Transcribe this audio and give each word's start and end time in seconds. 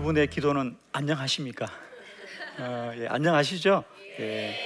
여러분의 0.00 0.28
기도는 0.28 0.78
안녕하십니까? 0.92 1.66
어, 2.58 2.92
예, 2.96 3.06
안녕하시죠? 3.06 3.84
예, 4.20 4.56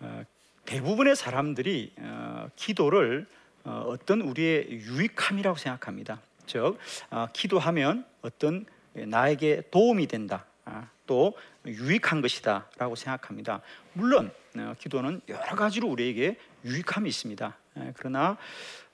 어, 0.00 0.24
대부분의 0.64 1.14
사람들이 1.14 1.92
어, 1.96 2.48
기도를 2.56 3.28
어, 3.62 3.94
떤 4.04 4.20
우리의 4.20 4.68
유익함이라고 4.68 5.56
생각합니다. 5.58 6.20
즉, 6.46 6.76
어, 7.10 7.28
기도하면 7.32 8.04
어떤 8.22 8.66
나에게 8.94 9.62
도움이 9.70 10.08
된다, 10.08 10.44
아, 10.64 10.88
또 11.06 11.34
유익한 11.66 12.20
것이다라고 12.20 12.96
생각합니다. 12.96 13.60
물론 13.92 14.32
어, 14.56 14.74
기도는 14.76 15.20
여러 15.28 15.54
가지로 15.54 15.86
우리에게 15.86 16.36
유익함이 16.64 17.08
있습니다. 17.08 17.56
예, 17.78 17.92
그러나 17.96 18.36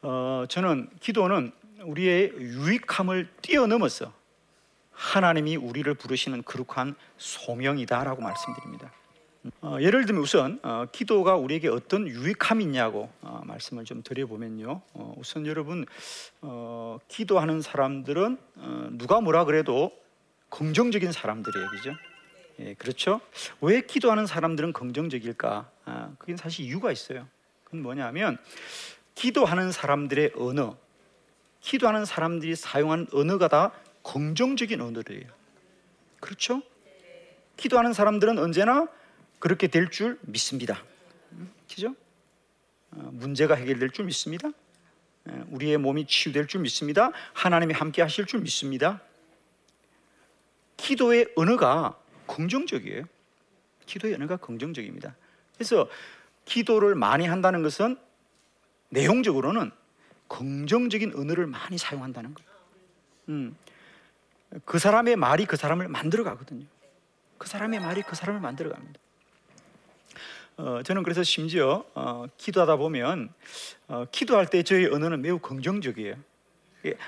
어, 0.03 0.45
저는 0.47 0.91
기도는 1.01 1.53
우리의 1.81 2.33
유익함을 2.37 3.31
뛰어넘어서 3.41 4.13
하나님이 4.97 5.57
우리를 5.57 5.93
부르시는 5.95 6.43
거룩한 6.45 6.97
소명이다라고 7.19 8.23
말씀드립니다. 8.23 8.91
어, 9.61 9.77
예를 9.81 10.07
들면 10.07 10.23
우선 10.23 10.59
어, 10.63 10.87
기도가 10.91 11.37
우리에게 11.37 11.69
어떤 11.69 12.09
유익함이 12.09 12.65
있냐고 12.65 13.11
어, 13.21 13.43
말씀을 13.45 13.85
좀 13.85 14.03
드려보면요. 14.03 14.81
어, 14.95 15.15
우선 15.19 15.47
여러분 15.47 15.87
어, 16.41 16.99
기도하는 17.09 17.61
사람들은 17.61 18.39
어, 18.57 18.89
누가 18.93 19.21
뭐라 19.21 19.45
그래도 19.45 19.93
긍정적인 20.49 21.13
사람들이에요, 21.13 21.69
그죠? 21.69 21.93
예, 22.61 22.75
그렇죠? 22.75 23.21
왜 23.61 23.83
기도하는 23.83 24.27
사람들은 24.27 24.73
긍정적일까? 24.73 25.71
아, 25.85 26.11
그게 26.19 26.37
사실 26.37 26.65
이유가 26.65 26.91
있어요. 26.91 27.29
그건 27.65 27.83
뭐냐면 27.83 28.39
기도하는 29.15 29.71
사람들의 29.73 30.33
언어, 30.37 30.77
기도하는 31.61 32.05
사람들이 32.05 32.57
사용하는 32.57 33.07
언어가 33.13 33.49
다 33.49 33.73
긍정적인 34.07 34.81
언어들이에요. 34.81 35.29
그렇죠? 36.21 36.63
기도하는 37.57 37.93
사람들은 37.93 38.39
언제나 38.39 38.87
그렇게 39.41 39.67
될 39.67 39.91
줄 39.91 40.19
믿습니다. 40.23 40.83
그죠? 41.69 41.95
어, 42.93 43.11
문제가 43.13 43.55
해결될 43.55 43.91
줄 43.91 44.05
믿습니다. 44.07 44.49
예, 45.29 45.33
우리의 45.51 45.79
몸이 45.79 46.07
치유될 46.07 46.47
줄 46.47 46.61
믿습니다. 46.63 47.11
하나님이 47.33 47.75
함께 47.75 48.01
하실 48.01 48.27
줄 48.27 48.41
믿습니다. 48.41 49.01
기도의 50.77 51.33
언어가 51.35 51.99
긍정적이에요. 52.27 53.05
기도의 53.87 54.15
언어가 54.15 54.37
긍정적입니다. 54.37 55.17
그래서 55.55 55.89
기도를 56.45 56.95
많이 56.95 57.27
한다는 57.27 57.63
것은 57.63 57.99
내용적으로는 58.91 59.73
긍정적인 60.29 61.15
언어를 61.17 61.47
많이 61.47 61.77
사용한다는 61.77 62.35
거예요. 62.35 62.51
음, 63.31 63.57
그 64.65 64.79
사람의 64.79 65.17
말이 65.17 65.45
그 65.45 65.57
사람을 65.57 65.89
만들어 65.89 66.25
가거든요. 66.25 66.65
그 67.39 67.49
사람의 67.49 67.81
말이 67.81 68.03
그 68.03 68.17
사람을 68.17 68.41
만들어 68.41 68.71
갑니다. 68.71 69.01
어, 70.57 70.83
저는 70.83 71.03
그래서 71.03 71.23
심지어 71.23 71.85
어, 71.95 72.27
기도하다 72.39 72.77
보면 72.77 73.33
어, 73.89 74.07
기도할 74.11 74.47
때 74.47 74.63
저희 74.63 74.87
언어는 74.87 75.21
매우 75.21 75.39
긍정적이에요. 75.39 76.15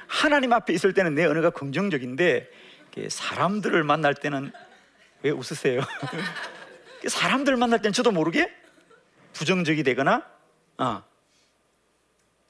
하나님 0.08 0.52
앞에 0.52 0.72
있을 0.72 0.92
때는 0.92 1.14
내 1.14 1.24
언어가 1.24 1.50
긍정적인데 1.50 2.50
사람들을 3.08 3.84
만날 3.84 4.12
때는 4.12 4.50
왜 5.22 5.30
웃으세요? 5.30 5.80
사람들 7.06 7.56
만날 7.56 7.80
때는 7.80 7.92
저도 7.92 8.10
모르게 8.10 8.52
부정적이 9.33 9.84
되거나 9.84 10.27
어, 10.78 11.02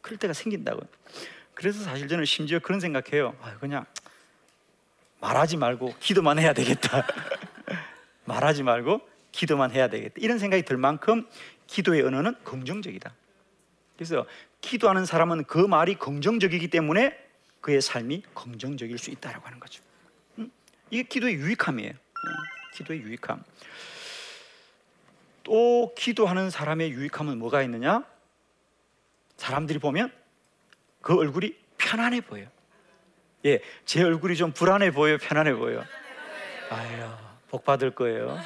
그럴 0.01 0.19
때가 0.19 0.33
생긴다고요. 0.33 0.89
그래서 1.55 1.83
사실 1.83 2.09
저는 2.09 2.25
심지어 2.25 2.61
그런 2.61 2.81
생각해요. 2.81 3.37
아, 3.43 3.59
그냥 3.59 3.85
말하지 5.21 5.57
말고 5.57 5.95
기도만 6.01 6.39
해야 6.39 6.53
되겠다. 6.53 7.07
말하지 8.25 8.63
말고 8.63 9.01
기도만 9.33 9.71
해야 9.73 9.89
되겠다. 9.89 10.15
이런 10.19 10.39
생각이 10.39 10.63
들 10.65 10.77
만큼 10.77 11.27
기도의 11.67 12.03
언어는 12.03 12.35
긍정적이다. 12.45 13.13
그래서 13.97 14.27
기도하는 14.61 15.05
사람은 15.05 15.45
그 15.45 15.59
말이 15.59 15.95
긍정적이기 15.95 16.69
때문에 16.69 17.17
그의 17.61 17.81
삶이 17.81 18.23
긍정적일 18.35 18.99
수 18.99 19.11
있다라고 19.11 19.47
하는 19.47 19.61
거죠. 19.61 19.83
음? 20.39 20.51
이게 20.91 21.03
기도의 21.03 21.35
유익함이에요. 21.35 21.91
음, 21.91 22.33
기도의 22.75 23.01
유익함. 23.01 23.43
또 25.43 25.95
기도하는 25.97 26.51
사람의 26.51 26.91
유익함은 26.93 27.39
뭐가 27.39 27.63
있느냐? 27.63 28.05
사람들이 29.37 29.79
보면 29.79 30.13
그 31.01 31.17
얼굴이 31.17 31.57
편안해 31.79 32.21
보여요. 32.21 32.49
예, 33.45 33.61
제 33.85 34.03
얼굴이 34.03 34.37
좀 34.37 34.53
불안해 34.53 34.91
보여요, 34.93 35.19
편안해 35.19 35.55
보여요. 35.55 35.85
아유, 36.71 37.09
복 37.51 37.65
받을 37.65 37.91
거예요. 37.93 38.39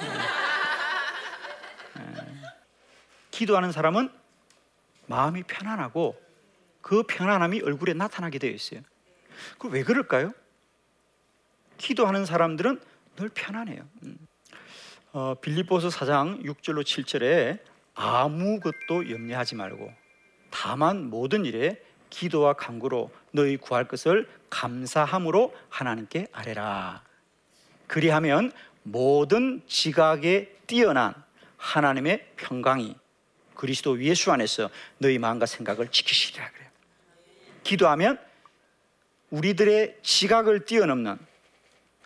기도하는 3.31 3.73
사람은 3.73 4.11
마음이 5.07 5.43
편안하고 5.45 6.21
그 6.81 7.03
편안함이 7.05 7.63
얼굴에 7.63 7.95
나타나게 7.95 8.39
되어 8.39 8.51
있어요. 8.51 8.81
그 9.59 9.69
왜 9.69 9.83
그럴까요? 9.83 10.33
기도하는 11.79 12.25
사람들은 12.27 12.81
늘 13.17 13.29
편안해요. 13.31 13.83
음. 14.05 14.17
어, 15.13 15.35
빌립보서 15.41 15.89
4장 15.89 16.45
6절로 16.45 16.83
7절에 16.83 17.59
아무것도 17.95 19.11
염려하지 19.11 19.57
말고 19.57 19.93
다만 20.51 21.11
모든 21.11 21.45
일에 21.45 21.83
기도와 22.13 22.53
간구로 22.53 23.11
너희 23.33 23.57
구할 23.57 23.89
것을 23.89 24.29
감사함으로 24.51 25.57
하나님께 25.71 26.29
아뢰라. 26.31 27.03
그리하면 27.87 28.53
모든 28.83 29.63
지각에 29.67 30.55
뛰어난 30.67 31.15
하나님의 31.57 32.33
평강이 32.37 32.97
그리스도 33.55 34.01
예수 34.03 34.31
안에서 34.31 34.69
너희 34.99 35.19
마음과 35.19 35.47
생각을 35.47 35.89
지키시리라 35.89 36.51
그래요. 36.51 36.69
기도하면 37.63 38.19
우리들의 39.31 39.99
지각을 40.03 40.67
뛰어넘는 40.67 41.19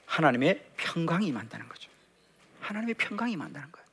하나님의 0.07 0.65
평강이 0.77 1.33
만다는 1.33 1.69
거죠. 1.69 1.91
하나님의 2.61 2.95
평강이 2.95 3.37
만다는 3.37 3.73
거예요. 3.73 3.87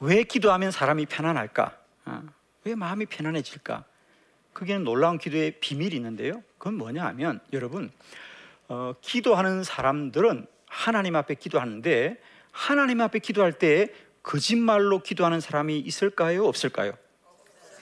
왜 0.00 0.24
기도하면 0.24 0.72
사람이 0.72 1.06
편안할까? 1.06 1.78
어, 2.64 2.68
왜 2.68 2.74
마음이 2.74 3.06
편안해질까? 3.06 3.84
그게 4.52 4.78
놀라운 4.78 5.18
기도의 5.18 5.58
비밀이 5.60 5.94
있는데요. 5.96 6.42
그건 6.58 6.74
뭐냐 6.74 7.04
하면 7.06 7.40
여러분 7.52 7.90
어, 8.68 8.94
기도하는 9.00 9.64
사람들은 9.64 10.46
하나님 10.66 11.16
앞에 11.16 11.34
기도하는데 11.34 12.20
하나님 12.52 13.00
앞에 13.00 13.18
기도할 13.18 13.52
때 13.52 13.88
거짓말로 14.22 15.02
기도하는 15.02 15.40
사람이 15.40 15.78
있을까요? 15.80 16.46
없을까요? 16.46 16.96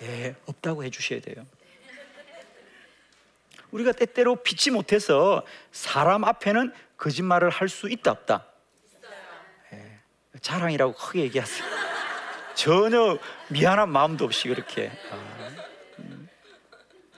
예, 0.02 0.34
없다고 0.46 0.82
해주셔야 0.84 1.20
돼요. 1.20 1.46
우리가 3.70 3.92
때때로 3.92 4.36
믿지 4.42 4.70
못해서 4.70 5.46
사람 5.70 6.24
앞에는 6.24 6.72
거짓말을 6.96 7.48
할 7.50 7.68
수 7.68 7.88
있다 7.88 8.10
없다. 8.10 8.46
예, 9.72 10.00
자랑이라고 10.40 10.94
크게 10.94 11.20
얘기하세요. 11.20 11.81
전혀 12.54 13.18
미안한 13.50 13.90
마음도 13.90 14.24
없이 14.24 14.48
그렇게. 14.48 14.90
아, 15.10 15.48
음. 15.98 16.28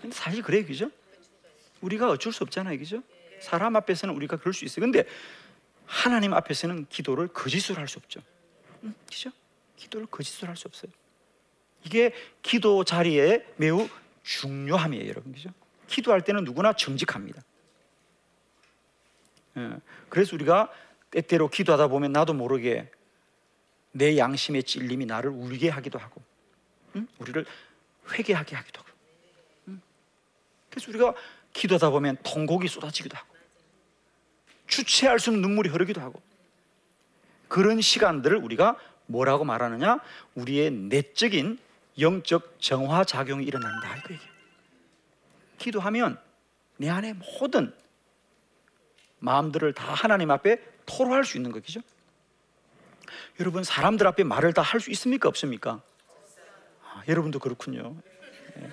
근데 0.01 0.15
사실 0.15 0.43
그래 0.43 0.65
그죠? 0.65 0.91
우리가 1.81 2.09
어쩔 2.11 2.33
수 2.33 2.45
없잖아요, 2.45 2.79
그죠? 2.79 3.03
사람 3.41 3.77
앞에서는 3.77 4.15
우리가 4.15 4.37
그럴 4.37 4.55
수 4.55 4.65
있어요. 4.65 4.81
근데 4.81 5.05
하나님 5.87 6.33
앞에서는 6.33 6.87
기도를 6.89 7.29
거짓으로 7.29 7.79
할 7.79 7.89
수 7.89 7.99
없죠. 7.99 8.21
그죠? 9.07 9.31
기도를 9.77 10.07
거짓으로 10.07 10.49
할 10.49 10.57
수 10.57 10.67
없어요. 10.69 10.91
이게 11.85 12.15
기도 12.43 12.85
자리에 12.85 13.45
매우 13.57 13.89
중요함이에요, 14.23 15.09
여러분. 15.09 15.33
그죠? 15.33 15.51
기도할 15.89 16.23
때는 16.23 16.45
누구나 16.45 16.73
정직합니다. 16.73 17.43
예, 19.59 19.71
그래서 20.09 20.35
우리가 20.35 20.73
때때로 21.11 21.49
기도하다 21.49 21.89
보면 21.89 22.13
나도 22.13 22.33
모르게 22.33 22.91
내 23.95 24.19
양심의 24.19 24.65
찔림이 24.65 25.07
나를 25.07 25.31
울게 25.31 25.69
하기도 25.69 25.99
하고, 26.01 26.21
응? 26.97 27.07
우리를 27.19 27.47
회개하게 28.13 28.57
하기도 28.57 28.81
하고. 28.81 28.91
응? 29.69 29.81
그래서 30.69 30.91
우리가 30.91 31.15
기도하다 31.53 31.91
보면 31.91 32.17
통곡이 32.25 32.67
쏟아지기도 32.67 33.17
하고, 33.17 33.35
주체할 34.67 35.21
수 35.21 35.31
없는 35.31 35.43
눈물이 35.43 35.71
흐르기도 35.71 36.01
하고, 36.01 36.21
그런 37.47 37.81
시간들을 37.81 38.37
우리가 38.37 38.77
뭐라고 39.07 39.45
말하느냐? 39.45 40.01
우리의 40.35 40.73
내적인 40.73 41.59
영적 42.01 42.57
정화 42.59 43.05
작용이 43.05 43.45
일어난다 43.45 43.97
이거 43.99 44.15
얘기예요. 44.15 44.33
기도하면 45.59 46.19
내 46.79 46.89
안에 46.91 47.13
모든 47.13 47.73
마음들을 49.21 49.73
다 49.73 49.95
하나님 49.95 50.33
앞에 50.33 50.61
토로할 50.85 51.25
수 51.25 51.37
있는 51.37 51.53
거죠. 51.53 51.81
여러분 53.41 53.63
사람들 53.65 54.07
앞에 54.07 54.25
말을 54.25 54.53
다 54.53 54.63
할 54.63 54.81
수 54.81 54.91
있습니까 54.91 55.29
없습니까? 55.29 55.83
아, 56.83 57.03
여러분도 57.09 57.39
그렇군요. 57.39 57.97
네. 58.57 58.71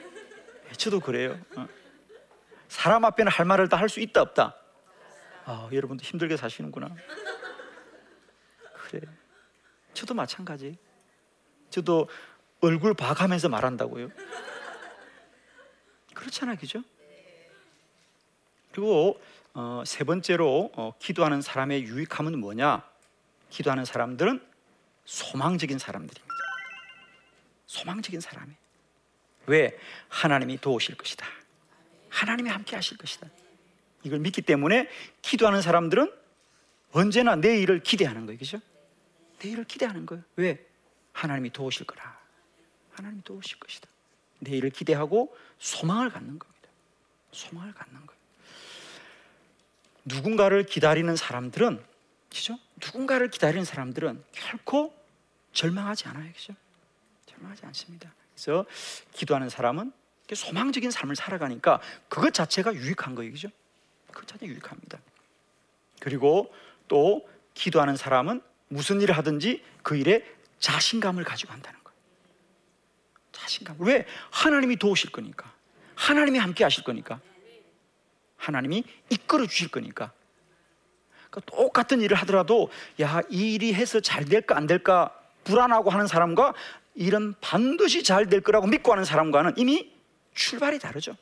저도 0.78 1.00
그래요. 1.00 1.38
어. 1.56 1.68
사람 2.70 3.04
앞에는 3.06 3.32
할 3.32 3.46
말을 3.46 3.68
다 3.70 3.78
할 3.78 3.90
수 3.90 4.00
있다 4.00 4.22
없다. 4.22 4.56
아, 5.46 5.70
여러분도 5.72 6.04
힘들게 6.04 6.38
사시는구나. 6.38 6.96
그래. 8.74 9.02
저도 9.94 10.14
마찬가지. 10.14 10.78
저도 11.70 12.08
얼굴 12.62 12.94
봐가면서 12.94 13.50
말한다고요. 13.50 14.10
그렇잖아, 16.14 16.56
그죠? 16.56 16.84
그리고 18.72 19.20
어, 19.54 19.84
세 19.86 20.04
번째로 20.04 20.72
어, 20.76 20.94
기도하는 21.00 21.42
사람의 21.42 21.84
유익함은 21.84 22.40
뭐냐? 22.40 22.90
기도하는 23.52 23.86
사람들은 23.86 24.42
소망적인 25.06 25.78
사람들입니다. 25.78 26.34
소망적인 27.68 28.20
사람이. 28.20 28.54
왜? 29.46 29.78
하나님이 30.10 30.58
도우실 30.60 30.96
것이다. 30.96 31.26
하나님이 32.10 32.50
함께 32.50 32.76
하실 32.76 32.98
것이다. 32.98 33.28
이걸 34.04 34.20
믿기 34.20 34.42
때문에 34.42 34.90
기도하는 35.22 35.62
사람들은 35.62 36.12
언제나 36.92 37.36
내일을 37.36 37.82
기대하는 37.84 38.26
거예요. 38.26 38.40
그죠? 38.40 38.60
내일을 39.44 39.64
기대하는 39.66 40.06
거예요. 40.06 40.24
왜? 40.36 40.66
하나님이 41.14 41.52
도우실 41.52 41.86
거라. 41.86 42.20
하나님이 42.92 43.24
도우실 43.24 43.60
것이다. 43.60 43.88
내일을 44.40 44.70
기대하고 44.72 45.36
소망을 45.60 46.10
갖는 46.10 46.40
겁니다. 46.40 46.70
소망을 47.32 47.74
갖는 47.74 48.06
거예요. 48.06 48.22
누군가를 50.06 50.66
기다리는 50.66 51.16
사람들은 51.16 51.91
그죠? 52.32 52.58
누군가를 52.84 53.30
기다리는 53.30 53.66
사람들은 53.66 54.24
결코 54.32 54.96
절망하지 55.54 56.08
않아요. 56.08 56.32
그죠? 56.34 56.56
절망하지 57.26 57.66
않습니다. 57.68 58.14
그래서 58.34 58.66
기도하는 59.12 59.50
사람은 59.50 59.92
소망적인 60.34 60.92
삶을 60.92 61.18
살아가니까 61.18 61.82
그것 62.08 62.34
자체가 62.34 62.74
유익한 62.74 63.16
거예요. 63.16 63.34
그죠? 63.34 63.50
그것 64.08 64.28
자체가 64.28 64.50
유익합니다. 64.50 65.00
그리고 66.00 66.54
또 66.88 67.28
기도하는 67.54 67.98
사람은 67.98 68.42
무슨 68.70 69.02
일을 69.02 69.18
하든지 69.18 69.62
그 69.84 69.98
일에 69.98 70.26
자신감을 70.60 71.26
가지고 71.26 71.52
한다는 71.52 71.84
거예요. 71.84 71.98
자신감. 73.34 73.76
왜? 73.80 74.08
하나님이 74.32 74.78
도우실 74.78 75.12
거니까. 75.12 75.54
하나님이 75.96 76.40
함께 76.40 76.64
하실 76.64 76.86
거니까. 76.86 77.20
하나님이 78.38 78.86
이끌어 79.10 79.46
주실 79.46 79.68
거니까. 79.68 80.14
그러니까 81.32 81.56
똑같은 81.56 82.02
일을 82.02 82.16
하더라도 82.18 82.70
야, 83.02 83.22
이 83.30 83.54
일이 83.56 83.74
해서 83.74 84.00
잘 84.00 84.26
될까 84.26 84.56
안 84.56 84.68
될까 84.68 85.18
불안하고 85.44 85.90
하는 85.90 86.06
사람과 86.06 86.54
일은 86.94 87.34
반드시 87.42 88.04
잘 88.04 88.26
될 88.28 88.42
거라고 88.42 88.68
믿고 88.68 88.92
하는 88.92 89.06
사람과는 89.06 89.54
이미 89.58 89.92
출발이 90.36 90.78
다르죠. 90.78 91.16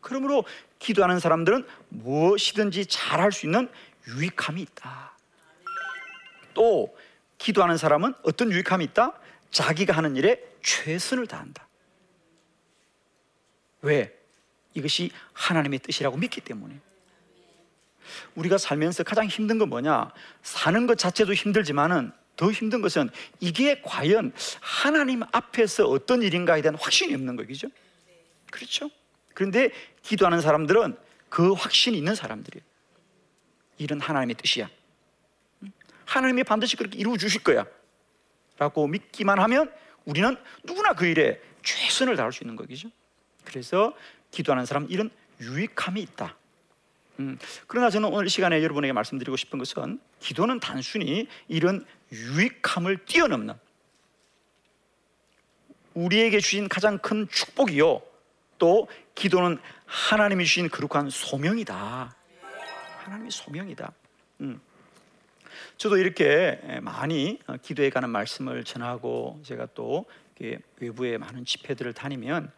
그러므로 0.00 0.44
기도하는 0.78 1.18
사람들은 1.18 1.66
무엇이든지 1.88 2.86
잘할 2.86 3.32
수 3.32 3.46
있는 3.46 3.68
유익함이 4.08 4.60
있다. 4.60 5.12
또 6.52 6.96
기도하는 7.38 7.76
사람은 7.76 8.14
어떤 8.22 8.50
유익함이 8.52 8.84
있다? 8.86 9.12
자기가 9.50 9.96
하는 9.96 10.16
일에 10.16 10.42
최선을 10.62 11.26
다한다. 11.26 11.66
왜? 13.82 14.16
이것이 14.74 15.10
하나님의 15.32 15.78
뜻이라고 15.80 16.16
믿기 16.16 16.40
때문에. 16.40 16.80
우리가 18.34 18.58
살면서 18.58 19.02
가장 19.02 19.26
힘든 19.26 19.58
건 19.58 19.68
뭐냐? 19.68 20.10
사는 20.42 20.86
것 20.86 20.98
자체도 20.98 21.34
힘들지만은 21.34 22.12
더 22.36 22.50
힘든 22.50 22.82
것은 22.82 23.08
이게 23.40 23.80
과연 23.82 24.32
하나님 24.60 25.22
앞에서 25.32 25.86
어떤 25.86 26.22
일인가에 26.22 26.62
대한 26.62 26.76
확신이 26.76 27.14
없는 27.14 27.36
거죠. 27.36 27.68
그렇죠? 28.50 28.90
그런데 29.34 29.70
기도하는 30.02 30.40
사람들은 30.40 30.96
그 31.28 31.52
확신이 31.52 31.98
있는 31.98 32.14
사람들이에요. 32.14 32.64
일은 33.78 34.00
하나님의 34.00 34.36
뜻이야. 34.36 34.68
하나님이 36.04 36.44
반드시 36.44 36.76
그렇게 36.76 36.98
이루어 36.98 37.16
주실 37.16 37.42
거야. 37.42 37.66
라고 38.58 38.86
믿기만 38.86 39.38
하면 39.38 39.70
우리는 40.04 40.36
누구나 40.64 40.94
그 40.94 41.06
일에 41.06 41.40
최선을 41.62 42.16
다할 42.16 42.32
수 42.32 42.44
있는 42.44 42.56
거죠. 42.56 42.88
그래서 43.44 43.94
기도하는 44.30 44.64
사람 44.64 44.86
일은 44.88 45.10
유익함이 45.40 46.00
있다. 46.00 46.36
음, 47.18 47.38
그러나 47.66 47.90
저는 47.90 48.08
오늘 48.12 48.28
시간에 48.28 48.62
여러분에게 48.62 48.92
말씀드리고 48.92 49.36
싶은 49.36 49.58
것은 49.58 50.00
기도는 50.20 50.60
단순히 50.60 51.28
이런 51.48 51.84
유익함을 52.12 53.04
뛰어넘는 53.06 53.54
우리에게 55.94 56.40
주신 56.40 56.68
가장 56.68 56.98
큰 56.98 57.26
축복이요. 57.28 58.02
또 58.58 58.88
기도는 59.14 59.58
하나님이 59.86 60.44
주신 60.44 60.68
거룩한 60.68 61.10
소명이다. 61.10 62.14
하나님의 62.98 63.30
소명이다. 63.30 63.92
음. 64.42 64.60
저도 65.78 65.96
이렇게 65.96 66.60
많이 66.82 67.38
기도에 67.62 67.90
관한 67.90 68.10
말씀을 68.10 68.64
전하고 68.64 69.40
제가 69.42 69.68
또 69.74 70.04
외부의 70.80 71.18
많은 71.18 71.44
집회들을 71.44 71.94
다니면 71.94 72.52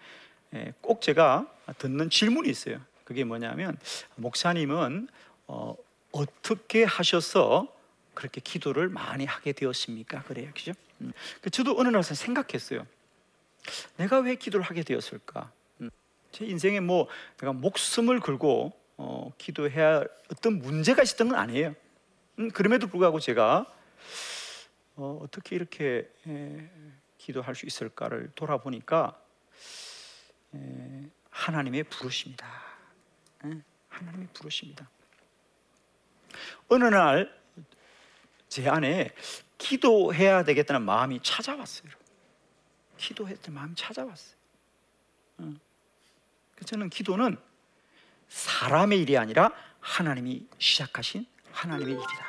꼭 0.81 1.01
제가 1.01 1.47
듣는 1.79 2.11
질문이 2.11 2.49
있어요. 2.49 2.81
그게 3.09 3.25
뭐냐면 3.25 3.79
목사님은 4.17 5.09
어, 5.47 5.75
떻게 6.43 6.85
하셔서 6.85 7.75
그렇게 8.13 8.43
기도를 8.43 8.91
많이 8.91 9.25
하게 9.25 9.53
되었습니까? 9.53 10.25
그래요, 10.25 10.51
그죠? 10.55 10.73
음. 11.01 11.15
그 11.41 11.49
저도 11.49 11.75
어느 11.79 11.89
날 11.89 12.03
생각했어요. 12.03 12.87
내가 13.97 14.19
왜 14.19 14.35
기도를 14.35 14.67
하게 14.67 14.83
되었을까? 14.83 15.51
음. 15.81 15.91
제 16.33 16.45
인생에 16.45 16.81
뭐 16.81 17.09
내가 17.39 17.55
목숨을 17.55 18.21
걸고 18.21 18.79
어, 18.99 19.33
기도해야 19.39 20.05
어떤 20.31 20.59
문제가 20.59 21.03
있었던 21.03 21.31
건 21.31 21.39
아니에요. 21.39 21.75
음, 22.41 22.51
그럼에도 22.51 22.89
불구하고 22.89 23.21
제가 23.21 23.65
어, 24.97 25.27
떻게 25.31 25.57
이렇게 25.57 26.13
에, 26.27 26.71
기도할 27.17 27.55
수 27.55 27.65
있을까를 27.65 28.33
돌아보니까 28.35 29.19
에, 30.55 31.09
하나님의 31.31 31.85
부르십니다. 31.85 32.68
하나님이 33.89 34.27
부르십니다. 34.33 34.89
어느 36.69 36.85
날 36.85 37.39
제 38.49 38.69
안에 38.69 39.11
기도해야 39.59 40.43
되겠다는 40.45 40.83
마음이 40.83 41.21
찾아왔어요. 41.23 41.91
될 43.15 43.55
마음이 43.55 43.75
찾아왔어요. 43.77 44.37
저는 46.65 46.91
기도는 46.91 47.37
사람의 48.29 49.01
일이 49.03 49.17
아니라 49.17 49.53
하나님이 49.81 50.47
시작하신 50.59 51.27
하나님의 51.53 51.95
일이다. 51.95 52.27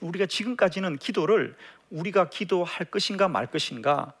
우리가 0.00 0.26
지금까지는 0.26 0.96
기도를 0.98 1.56
우리가 1.90 2.30
기도할 2.30 2.86
것인가 2.86 3.28
말 3.28 3.46
것인가 3.50 4.14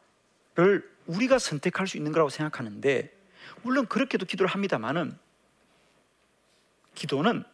를 0.56 0.90
우리가 1.06 1.38
선택할 1.38 1.86
수 1.86 1.96
있는 1.96 2.12
거라고 2.12 2.30
생각하는데 2.30 3.14
물론 3.62 3.86
그렇게도 3.86 4.26
기도를 4.26 4.48
합니다만은 4.48 5.16
기도는 6.94 7.44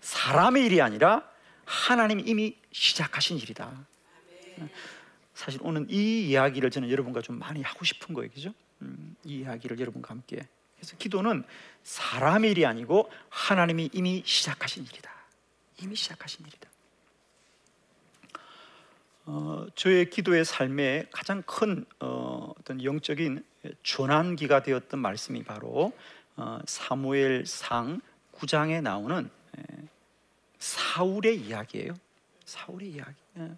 사람의 0.00 0.66
일이 0.66 0.82
아니라 0.82 1.28
하나님이 1.64 2.24
이미 2.26 2.56
시작하신 2.72 3.38
일이다. 3.38 3.86
사실 5.34 5.60
오늘 5.62 5.86
이 5.88 6.28
이야기를 6.28 6.70
저는 6.70 6.90
여러분과 6.90 7.22
좀 7.22 7.38
많이 7.38 7.62
하고 7.62 7.84
싶은 7.84 8.14
거예요, 8.14 8.30
그죠? 8.30 8.52
음, 8.82 9.16
이 9.24 9.40
이야기를 9.40 9.78
여러분과 9.78 10.10
함께. 10.10 10.46
그래서 10.76 10.96
기도는 10.96 11.44
사람의 11.84 12.50
일이 12.50 12.66
아니고 12.66 13.10
하나님이 13.28 13.90
이미 13.92 14.22
시작하신 14.24 14.84
일이다. 14.84 15.10
이미 15.82 15.94
시작하신 15.94 16.46
일이다. 16.46 16.68
어, 19.28 19.66
저의 19.74 20.08
기도의 20.08 20.44
삶에 20.44 21.06
가장 21.10 21.42
큰 21.42 21.84
어, 21.98 22.52
떤 22.64 22.82
영적인 22.82 23.44
전환기가 23.82 24.62
되었던 24.62 25.00
말씀이 25.00 25.42
바로 25.42 25.92
어, 26.36 26.60
사무엘상 26.64 28.00
9장에 28.32 28.80
나오는 28.82 29.28
에, 29.58 29.62
사울의 30.60 31.40
이야기예요. 31.40 31.94
사울의 32.44 32.90
이야기. 32.90 33.14
에, 33.38 33.50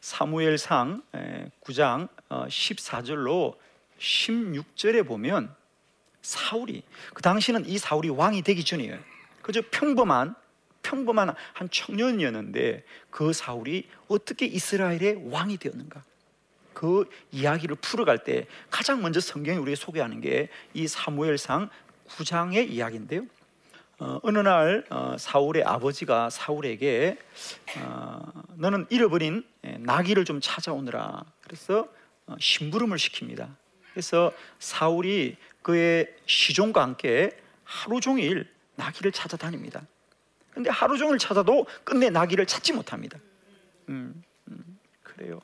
사무엘상 0.00 1.02
에, 1.14 1.50
9장 1.60 2.08
어, 2.30 2.46
14절로 2.46 3.58
16절에 3.98 5.06
보면 5.06 5.54
사울이 6.22 6.84
그 7.12 7.20
당시는 7.20 7.66
이 7.66 7.76
사울이 7.76 8.08
왕이 8.08 8.42
되기 8.42 8.64
전이에요. 8.64 8.98
그저 9.42 9.60
평범한 9.70 10.34
평범한 10.92 11.34
한 11.54 11.68
청년이었는데 11.70 12.84
그 13.08 13.32
사울이 13.32 13.88
어떻게 14.08 14.44
이스라엘의 14.44 15.30
왕이 15.30 15.56
되었는가? 15.56 16.04
그 16.74 17.08
이야기를 17.30 17.76
풀어갈 17.76 18.24
때 18.24 18.46
가장 18.70 19.00
먼저 19.00 19.20
성경이 19.20 19.58
우리에게 19.58 19.76
소개하는 19.76 20.20
게 20.20 20.48
이 20.74 20.86
사무엘상 20.86 21.70
9장의 22.08 22.68
이야기인데요. 22.70 23.24
어, 23.98 24.20
어느 24.22 24.38
날 24.38 24.84
어, 24.90 25.16
사울의 25.18 25.64
아버지가 25.64 26.28
사울에게 26.28 27.16
어, 27.78 28.20
너는 28.56 28.86
잃어버린 28.90 29.44
나귀를 29.62 30.24
좀 30.24 30.40
찾아오느라 30.42 31.24
그래서 31.40 31.88
어, 32.26 32.34
심부름을 32.38 32.98
시킵니다. 32.98 33.48
그래서 33.92 34.32
사울이 34.58 35.36
그의 35.62 36.14
시종과 36.26 36.82
함께 36.82 37.30
하루 37.64 38.00
종일 38.00 38.50
나귀를 38.74 39.12
찾아다닙니다. 39.12 39.82
근데 40.52 40.70
하루 40.70 40.98
종일 40.98 41.18
찾아도 41.18 41.66
끝내 41.84 42.10
나귀를 42.10 42.46
찾지 42.46 42.72
못합니다. 42.72 43.18
음, 43.88 44.22
음, 44.48 44.78
그래요. 45.02 45.40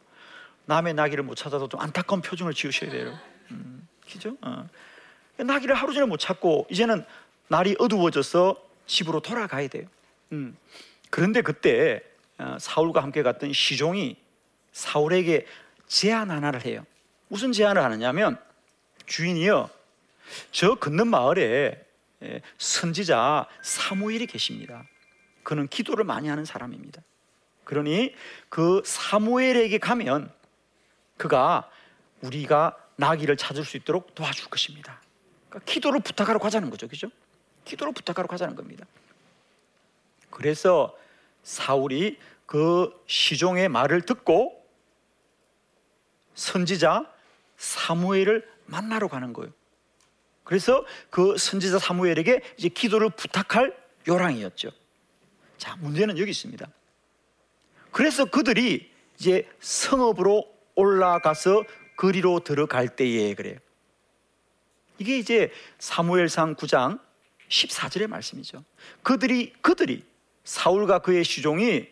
남의 0.67 0.95
나귀를 0.95 1.25
못 1.25 1.35
찾아도 1.35 1.69
좀 1.69 1.81
안타까운 1.81 2.21
표정을 2.21 2.53
지으셔야 2.53 2.91
돼요. 2.91 3.19
음, 3.51 3.89
그죠? 4.11 4.37
어. 4.43 4.69
나귀를 5.39 5.75
하루 5.75 5.93
종일 5.93 6.09
못 6.09 6.19
찾고 6.19 6.67
이제는 6.71 7.05
날이 7.49 7.75
어두워져서 7.79 8.63
집으로 8.87 9.21
돌아가야 9.21 9.69
돼요. 9.69 9.87
음. 10.33 10.57
그런데 11.11 11.41
그때 11.41 12.03
어, 12.37 12.57
사울과 12.61 13.03
함께 13.03 13.23
갔던 13.23 13.53
시종이 13.53 14.17
사울에게 14.73 15.47
제안 15.87 16.31
하나를 16.31 16.65
해요. 16.67 16.85
무슨 17.29 17.53
제안을 17.53 17.83
하느냐면 17.83 18.39
주인이요. 19.07 19.71
저 20.53 20.75
걷는 20.75 21.09
마을에 21.09 21.85
예, 22.23 22.43
선지자 22.59 23.47
사무엘이 23.63 24.27
계십니다. 24.27 24.85
그는 25.49 25.67
기도를 25.67 26.05
많이 26.05 26.29
하는 26.29 26.45
사람입니다. 26.45 27.01
그러니 27.65 28.15
그 28.51 28.83
사무엘에게 28.85 29.79
가면 29.79 30.31
그가 31.17 31.71
우리가 32.21 32.77
나귀를 32.97 33.39
찾을 33.39 33.65
수 33.65 33.79
있도록 33.79 34.15
도와줄 34.15 34.51
것입니다. 34.51 35.01
그러니까 35.49 35.73
기도를 35.73 36.01
부탁하러 36.01 36.39
가자는 36.39 36.69
거죠. 36.69 36.87
그죠? 36.87 37.09
기도를 37.65 37.95
부탁하러 37.95 38.29
가자는 38.29 38.57
겁니다. 38.57 38.85
그래서 40.29 40.95
사울이 41.45 42.19
그 42.45 42.93
시종의 43.07 43.71
말을 43.71 44.03
듣고 44.03 44.63
선지자 46.35 47.11
사무엘을 47.57 48.47
만나러 48.67 49.09
가는 49.09 49.33
거예요. 49.33 49.51
그래서 50.45 50.85
그 51.09 51.39
선지자 51.39 51.79
사무엘에게 51.79 52.43
이제 52.59 52.69
기도를 52.69 53.09
부탁할 53.09 53.75
요랑이었죠. 54.07 54.73
자, 55.59 55.77
문제는 55.77 56.19
여기 56.19 56.31
있습니다. 56.31 56.67
그래서 57.91 58.25
그들이 58.25 58.91
이제 59.19 59.49
성읍으로 59.61 60.45
올라가서 60.77 61.65
그리로 61.97 62.41
들어갈 62.41 62.89
때에 62.89 63.35
그래요. 63.35 63.59
이게 64.99 65.19
이제 65.19 65.51
사무엘상 65.79 66.55
9장 66.55 67.01
14절의 67.49 68.07
말씀이죠. 68.07 68.65
그들이 69.03 69.53
그들이 69.61 70.05
사울과 70.45 71.01
그의 71.01 71.25
시종이 71.25 71.89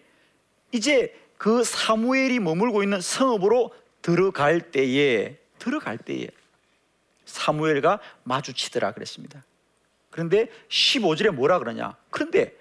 이제 0.72 1.14
그 1.36 1.64
사무엘이 1.64 2.38
머물고 2.40 2.82
있는 2.82 3.00
성읍으로 3.00 3.74
들어갈 4.02 4.70
때에 4.70 5.36
들어갈 5.58 5.98
때에 5.98 6.28
사무엘과 7.24 8.00
마주치더라 8.22 8.92
그랬습니다. 8.92 9.44
그런데 10.10 10.48
15절에 10.68 11.30
뭐라 11.30 11.58
그러냐? 11.58 11.96
그런데 12.10 12.56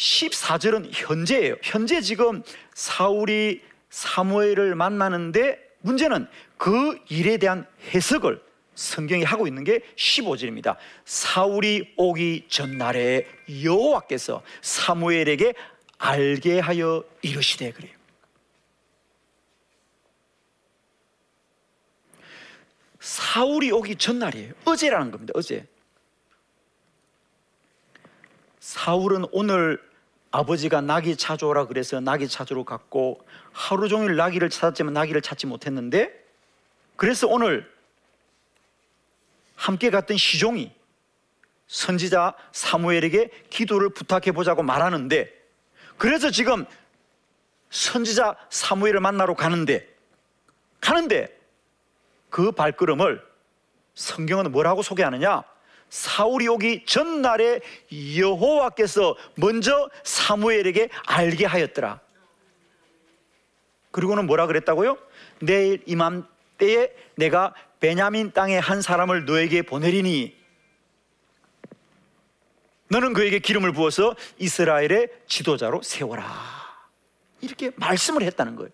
14절은 0.00 0.88
현재예요. 0.92 1.56
현재 1.62 2.00
지금 2.00 2.42
사울이 2.74 3.62
사무엘을 3.90 4.74
만나는데 4.74 5.58
문제는 5.80 6.26
그 6.56 6.98
일에 7.08 7.36
대한 7.36 7.66
해석을 7.94 8.42
성경이 8.74 9.24
하고 9.24 9.46
있는 9.46 9.62
게 9.62 9.80
15절입니다. 9.96 10.76
사울이 11.04 11.92
오기 11.96 12.46
전날에 12.48 13.26
여호와께서 13.62 14.42
사무엘에게 14.62 15.52
알게 15.98 16.60
하여 16.60 17.04
이르시되 17.20 17.72
그래요. 17.72 17.92
사울이 23.00 23.70
오기 23.70 23.96
전날이에요. 23.96 24.54
어제라는 24.64 25.10
겁니다. 25.10 25.32
어제. 25.36 25.66
사울은 28.60 29.24
오늘 29.32 29.89
아버지가 30.32 30.80
나귀 30.80 31.16
찾아오라 31.16 31.66
그래서 31.66 32.00
나귀 32.00 32.28
찾으러 32.28 32.64
갔고 32.64 33.24
하루 33.52 33.88
종일 33.88 34.16
나귀를 34.16 34.50
찾았지만 34.50 34.92
나귀를 34.92 35.22
찾지 35.22 35.46
못했는데 35.46 36.12
그래서 36.96 37.26
오늘 37.26 37.70
함께 39.56 39.90
갔던 39.90 40.16
시종이 40.16 40.72
선지자 41.66 42.34
사무엘에게 42.52 43.30
기도를 43.50 43.90
부탁해 43.90 44.32
보자고 44.32 44.62
말하는데 44.62 45.32
그래서 45.98 46.30
지금 46.30 46.64
선지자 47.70 48.36
사무엘을 48.50 49.00
만나러 49.00 49.34
가는데 49.34 49.88
가는데 50.80 51.28
그 52.30 52.52
발걸음을 52.52 53.22
성경은 53.94 54.52
뭐라고 54.52 54.82
소개하느냐? 54.82 55.42
사울이 55.90 56.48
오기 56.48 56.86
전날에 56.86 57.60
여호와께서 58.16 59.16
먼저 59.34 59.90
사무엘에게 60.04 60.88
알게 61.06 61.44
하였더라. 61.44 62.00
그리고는 63.90 64.26
뭐라 64.26 64.46
그랬다고요? 64.46 64.96
내일 65.42 65.82
이맘때에 65.86 66.94
내가 67.16 67.54
베냐민 67.80 68.32
땅의 68.32 68.60
한 68.60 68.80
사람을 68.82 69.26
너에게 69.26 69.62
보내리니 69.62 70.38
너는 72.88 73.12
그에게 73.12 73.38
기름을 73.38 73.72
부어서 73.72 74.16
이스라엘의 74.38 75.08
지도자로 75.26 75.82
세워라. 75.82 76.24
이렇게 77.40 77.70
말씀을 77.76 78.22
했다는 78.22 78.56
거예요. 78.56 78.70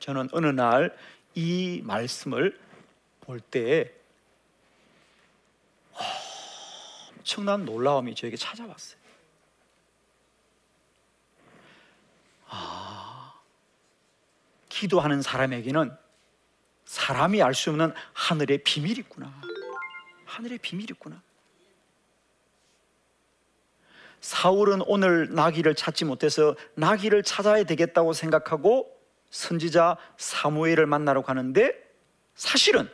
저는 0.00 0.28
어느 0.32 0.46
날 0.46 0.94
이 1.36 1.82
말씀을 1.84 2.58
볼 3.20 3.40
때에 3.40 3.92
엄청난 7.26 7.64
놀라움이 7.64 8.14
저에게 8.14 8.36
찾아왔어요. 8.36 9.00
아, 12.46 13.34
기도하는 14.68 15.22
사람에게는 15.22 15.92
사람이 16.84 17.42
알 17.42 17.52
수 17.52 17.70
없는 17.70 17.92
하늘의 18.12 18.62
비밀이 18.62 19.00
있구나. 19.00 19.32
하늘의 20.24 20.58
비밀이 20.58 20.86
있구나. 20.92 21.20
사울은 24.20 24.82
오늘 24.86 25.34
나귀를 25.34 25.74
찾지 25.74 26.04
못해서 26.04 26.54
나귀를 26.74 27.24
찾아야 27.24 27.64
되겠다고 27.64 28.12
생각하고 28.12 28.96
선지자 29.30 29.96
사무엘을 30.16 30.86
만나러 30.86 31.22
가는데 31.22 31.74
사실은 32.36 32.88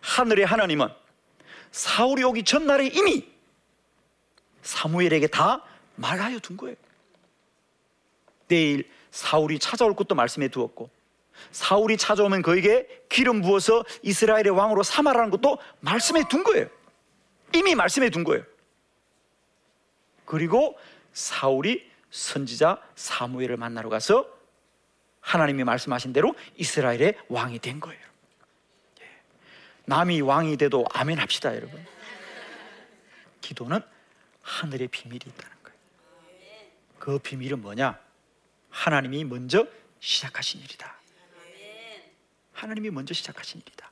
하늘의 0.00 0.46
하나님은 0.46 0.88
사울이 1.72 2.22
오기 2.22 2.44
전날에 2.44 2.86
이미 2.86 3.33
사무엘에게 4.64 5.28
다 5.28 5.62
말하여 5.94 6.40
둔 6.40 6.56
거예요. 6.56 6.74
내일 8.48 8.90
사울이 9.10 9.58
찾아올 9.60 9.94
것도 9.94 10.14
말씀해 10.14 10.48
두었고 10.48 10.90
사울이 11.52 11.96
찾아오면 11.96 12.42
그에게 12.42 13.04
기름 13.08 13.42
부어서 13.42 13.84
이스라엘의 14.02 14.50
왕으로 14.50 14.82
삼아라는 14.82 15.30
것도 15.30 15.58
말씀해 15.80 16.24
둔 16.28 16.42
거예요. 16.42 16.68
이미 17.54 17.74
말씀해 17.74 18.10
둔 18.10 18.24
거예요. 18.24 18.42
그리고 20.24 20.76
사울이 21.12 21.88
선지자 22.10 22.80
사무엘을 22.96 23.56
만나러 23.56 23.88
가서 23.88 24.26
하나님이 25.20 25.64
말씀하신 25.64 26.12
대로 26.12 26.34
이스라엘의 26.56 27.16
왕이 27.28 27.58
된 27.60 27.80
거예요. 27.80 28.00
예. 29.00 29.04
남이 29.86 30.20
왕이 30.20 30.56
돼도 30.56 30.84
아멘 30.92 31.18
합시다, 31.18 31.54
여러분. 31.54 31.84
기도는 33.40 33.80
하늘의 34.44 34.88
비밀이 34.88 35.20
있다는 35.26 35.56
거예요. 35.64 35.78
그 36.98 37.18
비밀은 37.18 37.60
뭐냐? 37.60 37.98
하나님이 38.70 39.24
먼저 39.24 39.66
시작하신 40.00 40.60
일이다. 40.60 40.94
하나님이 42.52 42.90
먼저 42.90 43.12
시작하신 43.14 43.60
일이다. 43.62 43.90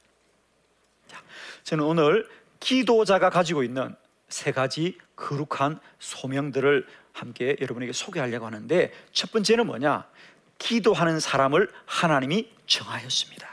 자, 1.09 1.23
저는 1.64 1.85
오늘 1.85 2.28
기도자가 2.61 3.30
가지고 3.30 3.64
있는 3.64 3.94
세 4.28 4.52
가지 4.52 4.99
거룩한 5.16 5.80
소명들을 5.99 6.87
함께 7.12 7.56
여러분에게 7.61 7.92
소개하려고 7.92 8.47
하는데 8.47 8.92
첫 9.12 9.30
번째는 9.32 9.66
뭐냐? 9.66 10.09
기도하는 10.59 11.18
사람을 11.21 11.71
하나님이 11.87 12.50
정하였습니다. 12.66 13.49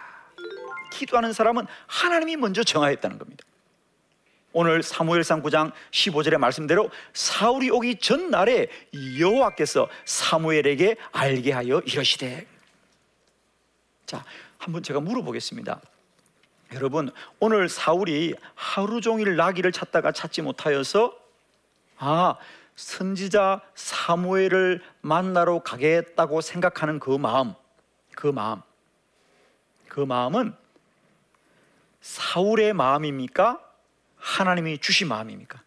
기도하는 0.91 1.33
사람은 1.33 1.65
하나님이 1.87 2.37
먼저 2.37 2.63
정하였다는 2.63 3.17
겁니다. 3.17 3.43
오늘 4.51 4.81
사무엘상 4.81 5.43
9장 5.43 5.71
15절의 5.91 6.37
말씀대로 6.37 6.89
사울이 7.13 7.69
오기 7.69 7.99
전날에 7.99 8.67
여호와께서 9.19 9.87
사무엘에게 10.05 10.95
알게 11.11 11.51
하여 11.51 11.79
이러시되 11.85 12.47
자, 14.05 14.25
한번 14.57 14.81
제가 14.81 14.99
물어보겠습니다. 15.01 15.79
여러분, 16.73 17.11
오늘 17.39 17.69
사울이 17.69 18.33
하루 18.55 19.01
종일 19.01 19.35
나귀를 19.35 19.71
찾다가 19.71 20.11
찾지 20.11 20.41
못하여서 20.41 21.15
아, 21.97 22.35
선지자 22.75 23.61
사무엘을 23.75 24.81
만나러 25.01 25.59
가겠다고 25.59 26.41
생각하는 26.41 26.99
그 26.99 27.11
마음, 27.11 27.53
그 28.15 28.27
마음, 28.27 28.61
그 29.87 29.99
마음은 29.99 30.55
사울의 32.01 32.73
마음입니까? 32.73 33.68
하나님이 34.19 34.77
주신 34.77 35.07
마음입니까? 35.07 35.61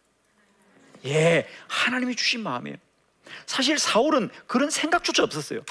예, 1.06 1.49
하나님이 1.68 2.14
주신 2.14 2.42
마음이에요. 2.42 2.76
사실 3.47 3.78
사울은 3.78 4.30
그런 4.47 4.71
생각조차 4.71 5.25
없었어요. 5.25 5.64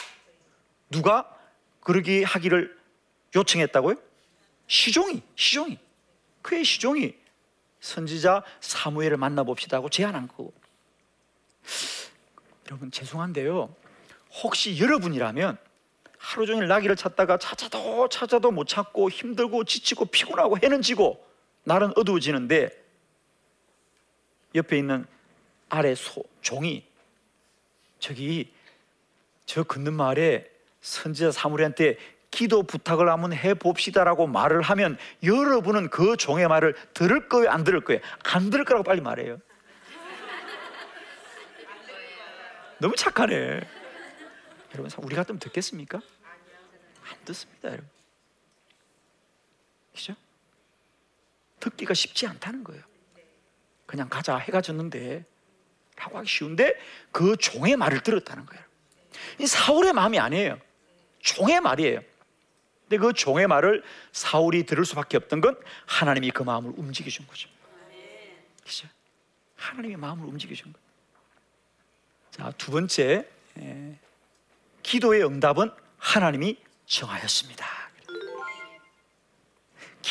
누가 0.90 1.38
그러기 1.82 2.24
하기를 2.24 2.78
요청했다고요? 3.36 3.96
시종이, 4.68 5.24
시종이. 5.36 5.80
그의 6.42 6.66
시종이 6.66 7.16
선지자 7.80 8.44
사무엘을 8.60 9.18
만나봅시다 9.18 9.78
하고 9.78 9.90
제안한 9.90 10.28
거고. 10.28 10.54
여러분, 12.68 12.92
죄송한데요. 12.92 13.76
혹시 14.44 14.80
여러분이라면 14.80 15.58
하루 16.18 16.46
종일 16.46 16.68
나귀를 16.68 16.96
찾다가 16.96 17.38
찾아도 17.38 18.08
찾아도 18.08 18.52
못 18.52 18.68
찾고 18.68 19.10
힘들고 19.10 19.64
지치고 19.64 20.06
피곤하고 20.06 20.58
해는 20.62 20.82
지고 20.82 21.26
날은 21.63 21.94
어두워지는데 21.96 22.70
옆에 24.56 24.77
있는 24.77 25.06
아래 25.70 25.96
소, 25.96 26.24
종이 26.41 26.86
저기 28.00 28.51
저 29.46 29.63
걷는 29.63 29.94
마을에 29.94 30.50
선지자 30.82 31.32
사무리한테 31.32 31.98
기도 32.32 32.63
부탁을 32.63 33.10
한번 33.10 33.34
해 33.34 33.53
봅시다라고 33.53 34.25
말을 34.25 34.62
하면 34.62 34.98
여러분은 35.24 35.89
그 35.89 36.15
종의 36.18 36.48
말을 36.48 36.75
들을 36.94 37.27
거예요, 37.27 37.50
안 37.50 37.63
들을 37.63 37.82
거예요? 37.82 38.01
안 38.24 38.50
들을 38.50 38.65
거라고 38.65 38.84
빨리 38.84 39.01
말해요. 39.01 39.38
너무 42.80 42.96
착하네. 42.96 43.62
여러분, 44.74 44.91
우리 45.03 45.15
같으면 45.15 45.39
듣겠습니까? 45.39 46.01
안 47.03 47.25
듣습니다, 47.25 47.68
여러분. 47.68 47.88
그죠? 49.94 50.15
듣기가 51.62 51.94
쉽지 51.94 52.27
않다는 52.27 52.65
거예요. 52.65 52.84
그냥 53.86 54.10
가자, 54.10 54.38
해가 54.38 54.62
졌는데 54.62 55.25
라고 55.96 56.18
하기 56.18 56.27
쉬운데 56.30 56.77
그 57.12 57.38
종의 57.38 57.77
말을 57.77 58.01
들었다는 58.01 58.46
거예요. 58.46 58.63
이 59.39 59.48
사울의 59.48 59.94
마음이 59.94 60.20
아니에요. 60.20 60.60
종의 61.20 61.62
말이에요. 61.62 62.01
근데 62.82 62.98
그 62.98 63.13
종의 63.13 63.48
말을 63.48 63.84
사울이 64.12 64.65
들을 64.65 64.84
수밖에 64.84 65.18
없던 65.18 65.41
건 65.41 65.58
하나님이 65.86 66.32
그 66.32 66.44
마음을 66.44 66.74
움직여 66.75 67.10
준 67.10 67.25
거죠. 67.27 67.50
그죠? 68.63 68.88
하나님의 69.56 69.98
마음을 69.98 70.25
움직여 70.25 70.56
준 70.56 70.74
거예요. 70.74 70.86
자, 72.32 72.51
두 72.58 72.72
번째 72.72 73.27
예, 73.60 74.00
기도의 74.82 75.25
응답은 75.25 75.72
하나님이 75.98 76.58
정하였습니다. 76.86 77.81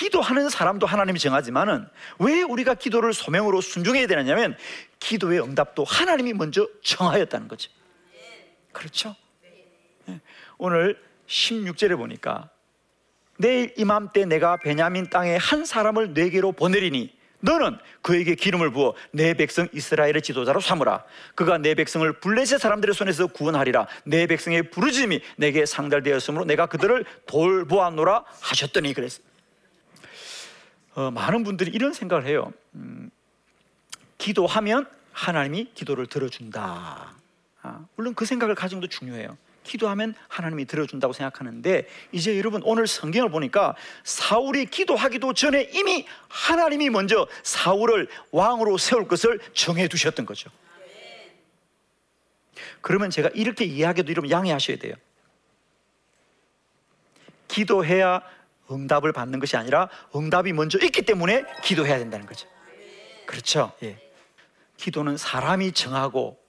기도하는 0.01 0.49
사람도 0.49 0.87
하나님이 0.87 1.19
정하지만은 1.19 1.87
왜 2.19 2.41
우리가 2.41 2.73
기도를 2.73 3.13
소명으로 3.13 3.61
순종해야 3.61 4.07
되느냐면 4.07 4.57
기도의 4.99 5.43
응답도 5.43 5.85
하나님이 5.85 6.33
먼저 6.33 6.67
정하였다는 6.83 7.49
거죠. 7.49 7.71
그렇죠? 8.73 9.15
예. 10.09 10.21
오늘 10.57 10.99
16절에 11.27 11.99
보니까 11.99 12.49
내일 13.37 13.75
이맘때 13.77 14.25
내가 14.25 14.57
베냐민 14.57 15.11
땅에 15.11 15.37
한 15.37 15.67
사람을 15.67 16.15
내게로 16.15 16.53
보내리니 16.53 17.15
너는 17.41 17.77
그에게 18.01 18.35
기름을 18.35 18.71
부어 18.73 18.95
내 19.11 19.35
백성 19.35 19.69
이스라엘의 19.71 20.23
지도자로 20.23 20.61
삼으라. 20.61 21.05
그가 21.35 21.59
내 21.59 21.75
백성을 21.75 22.11
블레셋 22.21 22.59
사람들의 22.59 22.95
손에서 22.95 23.27
구원하리라. 23.27 23.87
내 24.05 24.27
백성의 24.27 24.71
부르짐이 24.71 25.21
내게 25.37 25.67
상달되었으므로 25.67 26.47
내가 26.47 26.67
그들을 26.67 27.05
돌보았노라 27.27 28.25
하셨더니 28.41 28.95
그랬어. 28.95 29.30
어, 30.95 31.11
많은 31.11 31.45
분들이 31.45 31.71
이런 31.71 31.93
생각을 31.93 32.27
해요. 32.27 32.53
음, 32.75 33.11
기도하면 34.19 34.87
하나님이 35.13 35.71
기도를 35.75 36.07
들어준다. 36.07 37.15
아, 37.63 37.87
물론 37.97 38.15
그 38.15 38.25
생각을 38.25 38.55
가진 38.55 38.81
것도 38.81 38.89
중요해요. 38.89 39.37
기도하면 39.63 40.15
하나님이 40.29 40.65
들어준다고 40.65 41.13
생각하는데 41.13 41.87
이제 42.13 42.39
여러분 42.39 42.63
오늘 42.65 42.87
성경을 42.87 43.31
보니까 43.31 43.77
사울이 44.05 44.67
기도하기도 44.67 45.35
전에 45.35 45.71
이미 45.73 46.07
하나님이 46.29 46.91
먼저 46.91 47.29
사울을 47.43 48.09
왕으로 48.31 48.79
세울 48.79 49.07
것을 49.07 49.39
정해 49.53 49.87
두셨던 49.87 50.27
거죠. 50.27 50.51
그러면 52.81 53.11
제가 53.11 53.29
이렇게 53.35 53.65
이야기도 53.65 54.11
이러면 54.11 54.31
양해하셔야 54.31 54.79
돼요. 54.79 54.95
기도해야 57.49 58.23
응답을 58.71 59.13
받는 59.13 59.41
것이 59.41 59.57
아니라 59.57 59.89
응답이 60.15 60.53
먼저 60.53 60.79
있기 60.79 61.03
때문에 61.03 61.45
기도해야 61.63 61.99
된다는 61.99 62.27
거죠. 62.27 62.49
그렇죠? 63.27 63.73
예. 63.83 63.99
기도는 64.77 65.17
사람이 65.17 65.73
정하고 65.73 66.41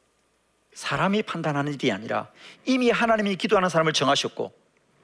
사람이 0.73 1.23
판단하는 1.23 1.73
일이 1.73 1.91
아니라 1.91 2.31
이미 2.65 2.89
하나님이 2.89 3.36
기도하는 3.36 3.69
사람을 3.69 3.93
정하셨고 3.93 4.53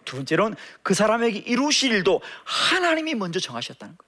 두 0.05 0.15
번째로는 0.15 0.55
그 0.81 0.93
사람에게 0.93 1.39
이루실 1.39 1.91
일도 1.91 2.21
하나님이 2.45 3.15
먼저 3.15 3.39
정하셨다는 3.39 3.97
거예요. 3.97 4.07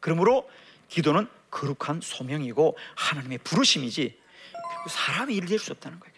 그러므로 0.00 0.48
기도는 0.88 1.28
거룩한 1.50 2.00
소명이고 2.02 2.76
하나님의 2.94 3.38
부르심이지 3.38 4.18
사람이 4.88 5.34
일을 5.34 5.48
낼수 5.48 5.72
없다는 5.72 6.00
거예요. 6.00 6.16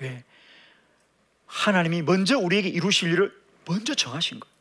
왜? 0.00 0.24
하나님이 1.46 2.02
먼저 2.02 2.38
우리에게 2.38 2.68
이루실 2.68 3.12
일을 3.12 3.41
먼저 3.64 3.94
정하신 3.94 4.40
거예요. 4.40 4.52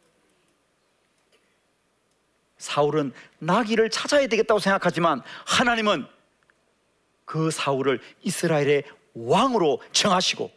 사울은 2.57 3.11
나귀를 3.39 3.89
찾아야 3.89 4.27
되겠다고 4.27 4.59
생각하지만 4.59 5.21
하나님은 5.45 6.05
그 7.25 7.49
사울을 7.49 7.99
이스라엘의 8.21 8.83
왕으로 9.13 9.81
정하시고 9.91 10.51